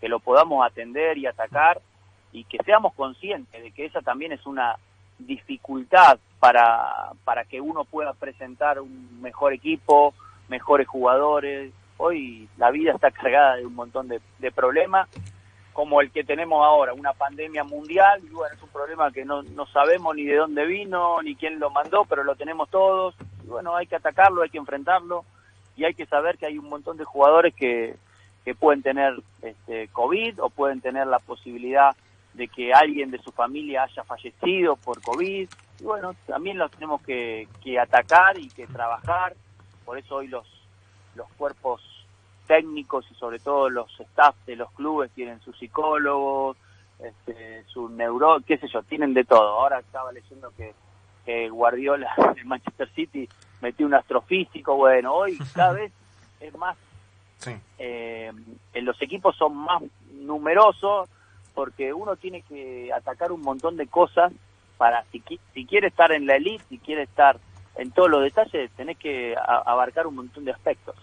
que 0.00 0.08
lo 0.08 0.20
podamos 0.20 0.64
atender 0.66 1.18
y 1.18 1.26
atacar 1.26 1.80
y 2.32 2.44
que 2.44 2.58
seamos 2.64 2.94
conscientes 2.94 3.62
de 3.62 3.70
que 3.70 3.84
esa 3.84 4.00
también 4.00 4.32
es 4.32 4.44
una 4.46 4.76
dificultad 5.18 6.18
para, 6.40 7.12
para 7.24 7.44
que 7.44 7.60
uno 7.60 7.84
pueda 7.84 8.12
presentar 8.12 8.80
un 8.80 9.20
mejor 9.20 9.52
equipo, 9.52 10.14
mejores 10.48 10.86
jugadores. 10.86 11.72
Hoy 11.96 12.48
la 12.56 12.70
vida 12.70 12.92
está 12.92 13.10
cargada 13.10 13.56
de 13.56 13.66
un 13.66 13.74
montón 13.74 14.08
de, 14.08 14.20
problemas 14.52 15.08
como 15.72 16.00
el 16.00 16.12
que 16.12 16.22
tenemos 16.22 16.64
ahora, 16.64 16.92
una 16.92 17.12
pandemia 17.12 17.64
mundial, 17.64 18.20
y 18.22 18.26
es 18.26 18.62
un 18.62 18.68
problema 18.68 19.10
que 19.10 19.24
no, 19.24 19.42
no 19.42 19.66
sabemos 19.66 20.14
ni 20.14 20.24
de 20.24 20.36
dónde 20.36 20.64
vino, 20.66 21.20
ni 21.22 21.34
quién 21.34 21.58
lo 21.58 21.68
mandó, 21.70 22.04
pero 22.04 22.22
lo 22.22 22.36
tenemos 22.36 22.70
todos, 22.70 23.16
y 23.42 23.48
bueno, 23.48 23.74
hay 23.74 23.88
que 23.88 23.96
atacarlo, 23.96 24.42
hay 24.42 24.50
que 24.50 24.58
enfrentarlo, 24.58 25.24
y 25.76 25.84
hay 25.84 25.94
que 25.94 26.06
saber 26.06 26.38
que 26.38 26.46
hay 26.46 26.58
un 26.58 26.68
montón 26.68 26.96
de 26.96 27.04
jugadores 27.04 27.52
que, 27.56 27.96
que 28.44 28.54
pueden 28.54 28.82
tener 28.82 29.14
este, 29.42 29.88
COVID 29.88 30.40
o 30.42 30.50
pueden 30.50 30.80
tener 30.80 31.06
la 31.06 31.18
posibilidad 31.18 31.96
de 32.34 32.48
que 32.48 32.72
alguien 32.72 33.10
de 33.10 33.18
su 33.18 33.32
familia 33.32 33.84
haya 33.84 34.04
fallecido 34.04 34.76
por 34.76 35.00
COVID, 35.00 35.48
y 35.80 35.82
bueno, 35.82 36.14
también 36.26 36.58
los 36.58 36.70
tenemos 36.70 37.00
que, 37.02 37.48
que 37.62 37.78
atacar 37.78 38.38
y 38.38 38.48
que 38.48 38.66
trabajar, 38.66 39.34
por 39.84 39.98
eso 39.98 40.16
hoy 40.16 40.28
los, 40.28 40.46
los 41.14 41.28
cuerpos 41.32 41.80
técnicos 42.46 43.06
y 43.10 43.14
sobre 43.14 43.38
todo 43.38 43.70
los 43.70 43.88
staff 43.98 44.34
de 44.46 44.56
los 44.56 44.70
clubes 44.72 45.10
tienen 45.12 45.40
sus 45.40 45.58
psicólogos, 45.58 46.56
este, 46.98 47.64
su 47.64 47.88
neuro, 47.88 48.38
qué 48.46 48.58
sé 48.58 48.68
yo, 48.68 48.82
tienen 48.82 49.14
de 49.14 49.24
todo. 49.24 49.60
Ahora 49.60 49.80
estaba 49.80 50.12
leyendo 50.12 50.52
que, 50.56 50.74
Guardiola 51.48 52.12
en 52.36 52.48
Manchester 52.48 52.90
City 52.94 53.28
metió 53.62 53.86
un 53.86 53.94
astrofísico, 53.94 54.76
bueno, 54.76 55.14
hoy 55.14 55.38
cada 55.54 55.72
vez 55.72 55.92
es 56.40 56.54
más, 56.58 56.76
eh, 57.78 58.30
en 58.74 58.84
los 58.84 59.00
equipos 59.00 59.34
son 59.36 59.56
más 59.56 59.82
numerosos 60.12 61.08
porque 61.54 61.92
uno 61.92 62.16
tiene 62.16 62.42
que 62.42 62.90
atacar 62.92 63.32
un 63.32 63.42
montón 63.42 63.76
de 63.76 63.86
cosas 63.86 64.32
para, 64.76 65.04
si, 65.12 65.22
si 65.54 65.66
quiere 65.66 65.88
estar 65.88 66.12
en 66.12 66.26
la 66.26 66.36
elite, 66.36 66.64
si 66.68 66.78
quiere 66.78 67.02
estar 67.02 67.38
en 67.76 67.90
todos 67.90 68.10
los 68.10 68.22
detalles, 68.22 68.70
tenés 68.76 68.98
que 68.98 69.34
abarcar 69.36 70.06
un 70.06 70.16
montón 70.16 70.44
de 70.44 70.52
aspectos. 70.52 70.94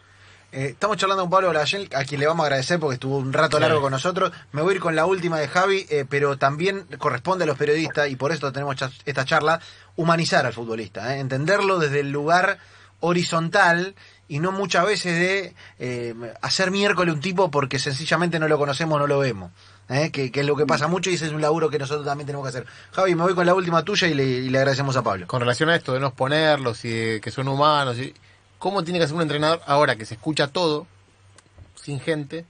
Eh, 0.53 0.71
estamos 0.71 0.97
charlando 0.97 1.23
con 1.23 1.29
Pablo 1.29 1.53
Layel, 1.53 1.87
a 1.95 2.03
quien 2.03 2.19
le 2.19 2.27
vamos 2.27 2.43
a 2.43 2.47
agradecer 2.47 2.77
porque 2.77 2.95
estuvo 2.95 3.17
un 3.17 3.31
rato 3.31 3.57
largo 3.57 3.79
con 3.79 3.91
nosotros. 3.91 4.33
Me 4.51 4.61
voy 4.61 4.73
a 4.73 4.75
ir 4.75 4.81
con 4.81 4.95
la 4.95 5.05
última 5.05 5.39
de 5.39 5.47
Javi, 5.47 5.85
eh, 5.89 6.05
pero 6.09 6.37
también 6.37 6.85
corresponde 6.97 7.45
a 7.45 7.47
los 7.47 7.57
periodistas, 7.57 8.09
y 8.09 8.17
por 8.17 8.33
eso 8.33 8.51
tenemos 8.51 8.75
esta 9.05 9.23
charla, 9.23 9.61
humanizar 9.95 10.45
al 10.45 10.51
futbolista, 10.51 11.15
eh, 11.15 11.19
entenderlo 11.19 11.79
desde 11.79 12.01
el 12.01 12.11
lugar 12.11 12.57
horizontal 12.99 13.95
y 14.27 14.39
no 14.39 14.51
muchas 14.51 14.85
veces 14.85 15.19
de 15.19 16.35
hacer 16.41 16.69
miércoles 16.69 17.15
un 17.15 17.19
tipo 17.19 17.49
porque 17.49 17.79
sencillamente 17.79 18.37
no 18.37 18.47
lo 18.47 18.59
conocemos, 18.59 18.99
no 18.99 19.07
lo 19.07 19.19
vemos. 19.19 19.51
Que, 19.91 20.31
es 20.33 20.45
lo 20.45 20.55
que 20.55 20.65
pasa 20.65 20.87
mucho 20.87 21.09
y 21.09 21.15
ese 21.15 21.25
es 21.25 21.33
un 21.33 21.41
laburo 21.41 21.69
que 21.69 21.77
nosotros 21.77 22.05
también 22.05 22.25
tenemos 22.25 22.45
que 22.45 22.49
hacer. 22.49 22.65
Javi, 22.91 23.13
me 23.13 23.23
voy 23.23 23.35
con 23.35 23.45
la 23.45 23.53
última 23.53 23.83
tuya 23.83 24.07
y 24.07 24.13
le, 24.13 24.23
y 24.23 24.49
le 24.49 24.57
agradecemos 24.57 24.95
a 24.95 25.03
Pablo. 25.03 25.27
Con 25.27 25.41
relación 25.41 25.69
a 25.69 25.75
esto 25.75 25.93
de 25.93 25.99
no 25.99 26.07
exponerlos 26.07 26.85
y 26.85 27.19
que 27.19 27.29
son 27.29 27.49
humanos 27.49 27.97
y 27.97 28.13
cómo 28.57 28.85
tiene 28.85 28.99
que 28.99 29.07
ser 29.07 29.15
un 29.17 29.23
entrenador 29.23 29.59
ahora 29.65 29.97
que 29.97 30.05
se 30.05 30.13
escucha 30.13 30.47
todo, 30.47 30.87
sin 31.75 31.99
gente, 31.99 32.45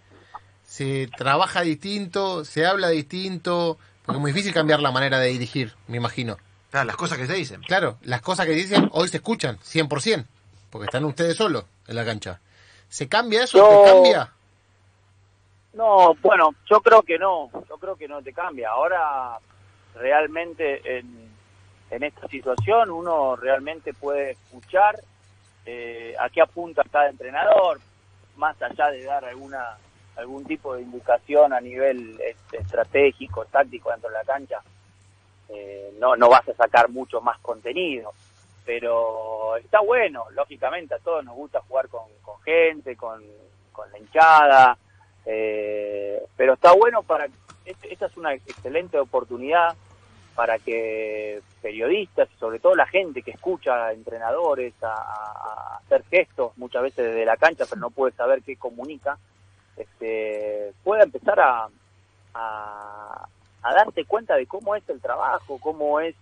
se 0.67 1.09
trabaja 1.17 1.61
distinto, 1.61 2.45
se 2.45 2.65
habla 2.65 2.89
distinto, 2.89 3.79
porque 4.05 4.17
es 4.17 4.21
muy 4.21 4.31
difícil 4.33 4.53
cambiar 4.53 4.79
la 4.81 4.91
manera 4.91 5.19
de 5.19 5.29
dirigir, 5.29 5.73
me 5.87 5.97
imagino. 5.97 6.37
Claro, 6.69 6.85
las 6.85 6.95
cosas 6.95 7.17
que 7.17 7.27
se 7.27 7.33
dicen. 7.33 7.61
Claro, 7.61 7.97
las 8.03 8.21
cosas 8.21 8.45
que 8.45 8.51
dicen 8.51 8.89
hoy 8.91 9.07
se 9.07 9.17
escuchan, 9.17 9.57
100%, 9.59 10.25
porque 10.69 10.85
están 10.85 11.05
ustedes 11.05 11.37
solos 11.37 11.65
en 11.87 11.95
la 11.95 12.05
cancha. 12.05 12.39
¿Se 12.87 13.07
cambia 13.07 13.45
eso? 13.45 13.57
¿Se 13.57 13.91
cambia? 13.91 14.31
No, 15.73 16.15
bueno, 16.15 16.53
yo 16.69 16.81
creo 16.81 17.01
que 17.01 17.17
no, 17.17 17.49
yo 17.67 17.77
creo 17.77 17.95
que 17.95 18.07
no 18.07 18.21
te 18.21 18.33
cambia. 18.33 18.71
Ahora, 18.71 19.37
realmente 19.95 20.97
en, 20.97 21.29
en 21.89 22.03
esta 22.03 22.27
situación 22.27 22.89
uno 22.89 23.35
realmente 23.35 23.93
puede 23.93 24.31
escuchar 24.31 24.99
eh, 25.65 26.15
a 26.19 26.29
qué 26.29 26.41
apunta 26.41 26.83
cada 26.91 27.09
entrenador, 27.09 27.79
más 28.35 28.61
allá 28.61 28.89
de 28.89 29.03
dar 29.03 29.23
alguna 29.25 29.77
algún 30.17 30.45
tipo 30.45 30.75
de 30.75 30.81
indicación 30.81 31.53
a 31.53 31.61
nivel 31.61 32.19
este, 32.21 32.57
estratégico, 32.57 33.45
táctico 33.45 33.91
dentro 33.91 34.09
de 34.09 34.15
la 34.15 34.23
cancha, 34.23 34.61
eh, 35.49 35.93
no, 35.99 36.15
no 36.15 36.29
vas 36.29 36.47
a 36.49 36.53
sacar 36.53 36.89
mucho 36.89 37.21
más 37.21 37.39
contenido. 37.39 38.13
Pero 38.65 39.55
está 39.57 39.79
bueno, 39.81 40.25
lógicamente 40.31 40.93
a 40.95 40.99
todos 40.99 41.25
nos 41.25 41.35
gusta 41.35 41.61
jugar 41.61 41.87
con, 41.87 42.03
gente, 42.43 42.95
con, 42.95 43.21
la 43.91 43.97
hinchada, 43.97 44.77
eh, 45.25 46.23
pero 46.35 46.53
está 46.53 46.73
bueno 46.73 47.03
para... 47.03 47.27
Esta 47.65 48.07
es 48.07 48.17
una 48.17 48.33
excelente 48.33 48.97
oportunidad 48.99 49.75
para 50.35 50.57
que 50.57 51.41
periodistas 51.61 52.29
y 52.33 52.39
sobre 52.39 52.59
todo 52.59 52.75
la 52.75 52.87
gente 52.87 53.21
que 53.21 53.31
escucha 53.31 53.87
a 53.87 53.93
entrenadores 53.93 54.73
a, 54.81 55.77
hacer 55.77 56.03
gestos 56.09 56.57
muchas 56.57 56.81
veces 56.83 57.05
desde 57.05 57.25
la 57.25 57.37
cancha 57.37 57.65
pero 57.69 57.81
no 57.81 57.89
puede 57.91 58.13
saber 58.13 58.41
qué 58.41 58.55
comunica 58.55 59.19
este, 59.75 60.73
pueda 60.83 61.03
empezar 61.03 61.39
a, 61.39 61.67
a, 62.33 63.27
darse 63.61 64.05
cuenta 64.05 64.35
de 64.35 64.47
cómo 64.47 64.75
es 64.75 64.87
el 64.89 65.01
trabajo 65.01 65.59
cómo 65.59 65.99
es 65.99 66.15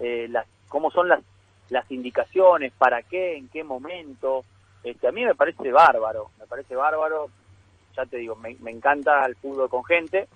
eh, 0.00 0.26
las 0.28 0.46
cómo 0.68 0.90
son 0.90 1.08
las 1.08 1.20
las 1.70 1.90
indicaciones 1.90 2.72
para 2.78 3.02
qué 3.02 3.36
en 3.36 3.48
qué 3.48 3.64
momento. 3.64 4.44
Este 4.84 5.08
a 5.08 5.12
mí 5.12 5.24
me 5.24 5.34
parece 5.34 5.72
bárbaro 5.72 6.30
me 6.38 6.46
parece 6.46 6.76
bárbaro 6.76 7.30
ya 7.96 8.06
te 8.06 8.18
digo 8.18 8.36
me, 8.36 8.56
encanta 8.70 9.24
el 9.26 9.36
fútbol 9.36 9.68
con 9.68 9.84
gente 9.84 10.28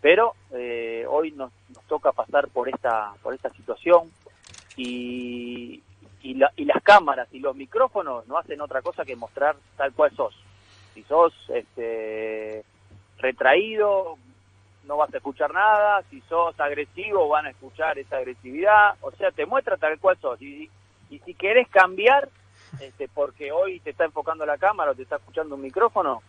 pero 0.00 0.34
eh, 0.52 1.04
hoy 1.08 1.32
nos, 1.32 1.52
nos, 1.74 1.84
toca 1.84 2.12
pasar 2.12 2.48
por 2.48 2.68
esta 2.68 3.12
por 3.22 3.34
esta 3.34 3.50
situación 3.50 4.10
y, 4.76 5.82
y, 6.22 6.34
las 6.34 6.82
cámaras 6.82 7.28
y 7.32 7.38
los 7.38 7.56
micrófonos 7.56 8.26
no 8.26 8.38
hacen 8.38 8.60
otra 8.60 8.82
cosa 8.82 9.04
que 9.04 9.16
mostrar 9.16 9.56
tal 9.76 9.92
cual 9.92 10.14
sos. 10.14 10.34
Si 10.94 11.02
sos 11.04 11.32
este, 11.48 12.64
retraído, 13.18 14.18
no 14.84 14.96
vas 14.96 15.12
a 15.12 15.18
escuchar 15.18 15.52
nada, 15.52 16.02
si 16.10 16.20
sos 16.22 16.58
agresivo, 16.60 17.28
van 17.28 17.46
a 17.46 17.50
escuchar 17.50 17.98
esa 17.98 18.16
agresividad, 18.16 18.96
o 19.00 19.10
sea, 19.12 19.30
te 19.30 19.46
muestra 19.46 19.76
tal 19.76 19.98
cual 19.98 20.16
sos. 20.20 20.40
Y, 20.42 20.70
y 21.10 21.18
si 21.20 21.34
querés 21.34 21.68
cambiar, 21.68 22.28
este, 22.80 23.08
porque 23.08 23.52
hoy 23.52 23.80
te 23.80 23.90
está 23.90 24.04
enfocando 24.04 24.44
la 24.44 24.58
cámara 24.58 24.92
o 24.92 24.94
te 24.94 25.02
está 25.02 25.16
escuchando 25.16 25.54
un 25.54 25.62
micrófono, 25.62 26.22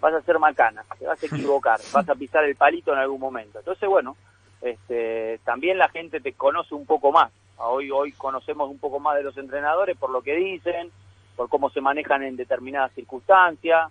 vas 0.00 0.14
a 0.14 0.22
ser 0.22 0.38
macana, 0.38 0.84
te 0.98 1.06
vas 1.06 1.22
a 1.22 1.26
equivocar, 1.26 1.80
vas 1.92 2.08
a 2.08 2.14
pisar 2.14 2.44
el 2.44 2.56
palito 2.56 2.92
en 2.92 2.98
algún 2.98 3.20
momento. 3.20 3.58
Entonces, 3.58 3.88
bueno, 3.88 4.16
este, 4.60 5.40
también 5.44 5.78
la 5.78 5.88
gente 5.88 6.20
te 6.20 6.32
conoce 6.32 6.74
un 6.74 6.86
poco 6.86 7.12
más. 7.12 7.30
Hoy, 7.56 7.90
hoy 7.90 8.12
conocemos 8.12 8.68
un 8.68 8.78
poco 8.78 8.98
más 8.98 9.16
de 9.16 9.22
los 9.22 9.36
entrenadores 9.36 9.96
por 9.96 10.10
lo 10.10 10.22
que 10.22 10.34
dicen, 10.34 10.90
por 11.36 11.48
cómo 11.48 11.70
se 11.70 11.80
manejan 11.80 12.22
en 12.22 12.36
determinadas 12.36 12.92
circunstancias, 12.92 13.90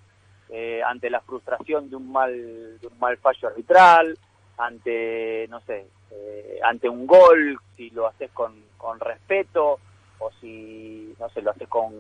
eh, 0.50 0.82
ante 0.86 1.10
la 1.10 1.22
frustración 1.22 1.90
de 1.90 1.96
un 1.96 2.12
mal, 2.12 2.32
de 2.80 2.88
un 2.88 3.00
mal 3.00 3.18
fallo 3.18 3.48
arbitral, 3.48 4.18
ante, 4.58 5.48
no 5.50 5.60
sé, 5.62 5.88
eh, 6.12 6.60
ante 6.64 6.90
un 6.90 7.08
gol, 7.08 7.58
si 7.76 7.90
lo 7.90 8.08
haces 8.08 8.32
con, 8.32 8.54
con 8.78 9.00
respeto, 9.00 9.80
o 10.20 10.32
si, 10.40 11.14
no 11.20 11.30
sé, 11.30 11.42
lo 11.42 11.52
haces 11.52 11.68
con, 11.68 11.94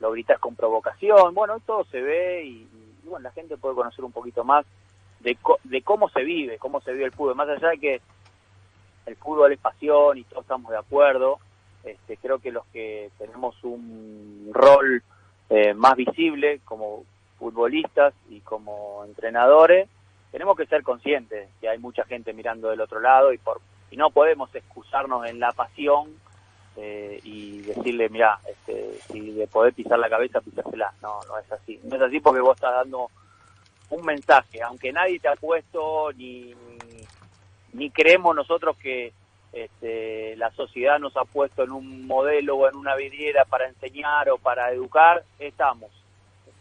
lo 0.00 0.10
gritas 0.10 0.38
con 0.38 0.54
provocación, 0.54 1.34
bueno, 1.34 1.60
todo 1.64 1.84
se 1.84 2.00
ve 2.00 2.44
y, 2.44 2.68
y, 3.04 3.08
bueno, 3.08 3.24
la 3.24 3.32
gente 3.32 3.56
puede 3.56 3.74
conocer 3.74 4.04
un 4.04 4.12
poquito 4.12 4.44
más 4.44 4.64
de, 5.20 5.36
co- 5.36 5.58
de 5.64 5.82
cómo 5.82 6.08
se 6.08 6.22
vive, 6.22 6.58
cómo 6.58 6.80
se 6.80 6.92
vive 6.92 7.04
el 7.06 7.12
fútbol, 7.12 7.34
más 7.34 7.48
allá 7.48 7.68
de 7.70 7.78
que 7.78 8.00
el 9.06 9.16
fútbol 9.16 9.52
es 9.52 9.58
pasión 9.58 10.18
y 10.18 10.24
todos 10.24 10.42
estamos 10.42 10.70
de 10.70 10.78
acuerdo, 10.78 11.38
este, 11.84 12.16
creo 12.16 12.38
que 12.38 12.52
los 12.52 12.64
que 12.66 13.10
tenemos 13.18 13.56
un 13.64 14.50
rol 14.52 15.02
eh, 15.50 15.74
más 15.74 15.96
visible 15.96 16.60
como 16.64 17.04
futbolistas 17.38 18.14
y 18.30 18.40
como 18.40 19.04
entrenadores, 19.04 19.88
tenemos 20.30 20.56
que 20.56 20.66
ser 20.66 20.82
conscientes 20.82 21.48
que 21.60 21.68
hay 21.68 21.78
mucha 21.78 22.04
gente 22.04 22.32
mirando 22.32 22.70
del 22.70 22.80
otro 22.80 23.00
lado 23.00 23.32
y 23.32 23.38
por 23.38 23.60
y 23.90 23.96
no 23.96 24.10
podemos 24.10 24.54
excusarnos 24.54 25.26
en 25.26 25.38
la 25.38 25.52
pasión 25.52 26.14
eh, 26.76 27.20
y 27.22 27.60
decirle, 27.62 28.08
mira, 28.08 28.38
este, 28.48 28.98
si 29.08 29.32
de 29.32 29.46
poder 29.46 29.74
pisar 29.74 29.98
la 29.98 30.08
cabeza, 30.08 30.40
pisársela. 30.40 30.92
No, 31.02 31.20
no 31.28 31.38
es 31.38 31.50
así. 31.52 31.78
No 31.84 31.96
es 31.96 32.02
así 32.02 32.20
porque 32.20 32.40
vos 32.40 32.56
estás 32.56 32.72
dando 32.72 33.10
un 33.90 34.04
mensaje, 34.06 34.62
aunque 34.62 34.90
nadie 34.90 35.20
te 35.20 35.28
ha 35.28 35.36
puesto 35.36 36.10
ni, 36.12 36.54
ni 37.74 37.90
creemos 37.90 38.34
nosotros 38.34 38.76
que 38.78 39.12
este, 39.52 40.34
la 40.36 40.50
sociedad 40.52 40.98
nos 40.98 41.14
ha 41.16 41.24
puesto 41.24 41.62
en 41.62 41.72
un 41.72 42.06
modelo 42.06 42.56
o 42.56 42.68
en 42.68 42.76
una 42.76 42.96
vidriera 42.96 43.44
para 43.44 43.68
enseñar 43.68 44.30
o 44.30 44.38
para 44.38 44.72
educar, 44.72 45.22
estamos. 45.38 45.90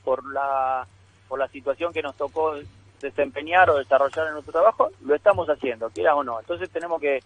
Por 0.03 0.29
la, 0.33 0.85
por 1.29 1.39
la 1.39 1.47
situación 1.47 1.93
que 1.93 2.01
nos 2.01 2.17
tocó 2.17 2.55
desempeñar 2.99 3.69
o 3.69 3.77
desarrollar 3.77 4.27
en 4.27 4.33
nuestro 4.33 4.51
trabajo, 4.51 4.89
lo 5.01 5.15
estamos 5.15 5.47
haciendo, 5.47 5.89
quieras 5.89 6.15
o 6.15 6.23
no. 6.23 6.39
Entonces 6.39 6.69
tenemos 6.69 6.99
que 6.99 7.21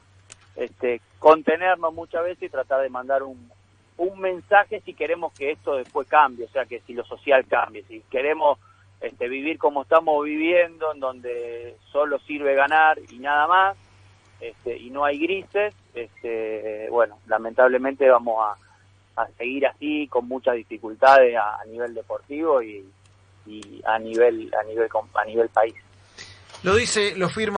este, 0.55 1.01
contenernos 1.19 1.93
muchas 1.93 2.23
veces 2.23 2.43
y 2.43 2.49
tratar 2.49 2.81
de 2.81 2.89
mandar 2.89 3.23
un, 3.23 3.49
un 3.97 4.19
mensaje 4.19 4.81
si 4.85 4.93
queremos 4.93 5.33
que 5.33 5.51
esto 5.51 5.75
después 5.75 6.07
cambie, 6.07 6.45
o 6.45 6.49
sea, 6.49 6.65
que 6.65 6.81
si 6.81 6.93
lo 6.93 7.03
social 7.05 7.45
cambie, 7.45 7.83
si 7.87 8.01
queremos 8.09 8.59
este, 9.01 9.27
vivir 9.27 9.57
como 9.57 9.83
estamos 9.83 10.23
viviendo, 10.23 10.93
en 10.93 10.99
donde 10.99 11.75
solo 11.91 12.19
sirve 12.19 12.55
ganar 12.55 12.97
y 13.09 13.19
nada 13.19 13.47
más, 13.47 13.77
este, 14.39 14.77
y 14.77 14.89
no 14.89 15.05
hay 15.05 15.19
grises, 15.19 15.73
este, 15.93 16.87
bueno, 16.89 17.19
lamentablemente 17.27 18.09
vamos 18.09 18.43
a, 18.43 19.21
a 19.21 19.27
seguir 19.37 19.65
así 19.67 20.07
con 20.07 20.27
muchas 20.27 20.55
dificultades 20.55 21.35
a, 21.37 21.63
nivel 21.65 21.93
deportivo 21.93 22.61
y, 22.61 22.85
y 23.45 23.81
a 23.85 23.97
nivel 23.97 24.51
a 24.59 24.63
nivel 24.63 24.89
a 25.13 25.25
nivel 25.25 25.49
país. 25.49 25.75
Lo 26.63 26.75
dice, 26.75 27.15
lo 27.15 27.29
firma. 27.29 27.53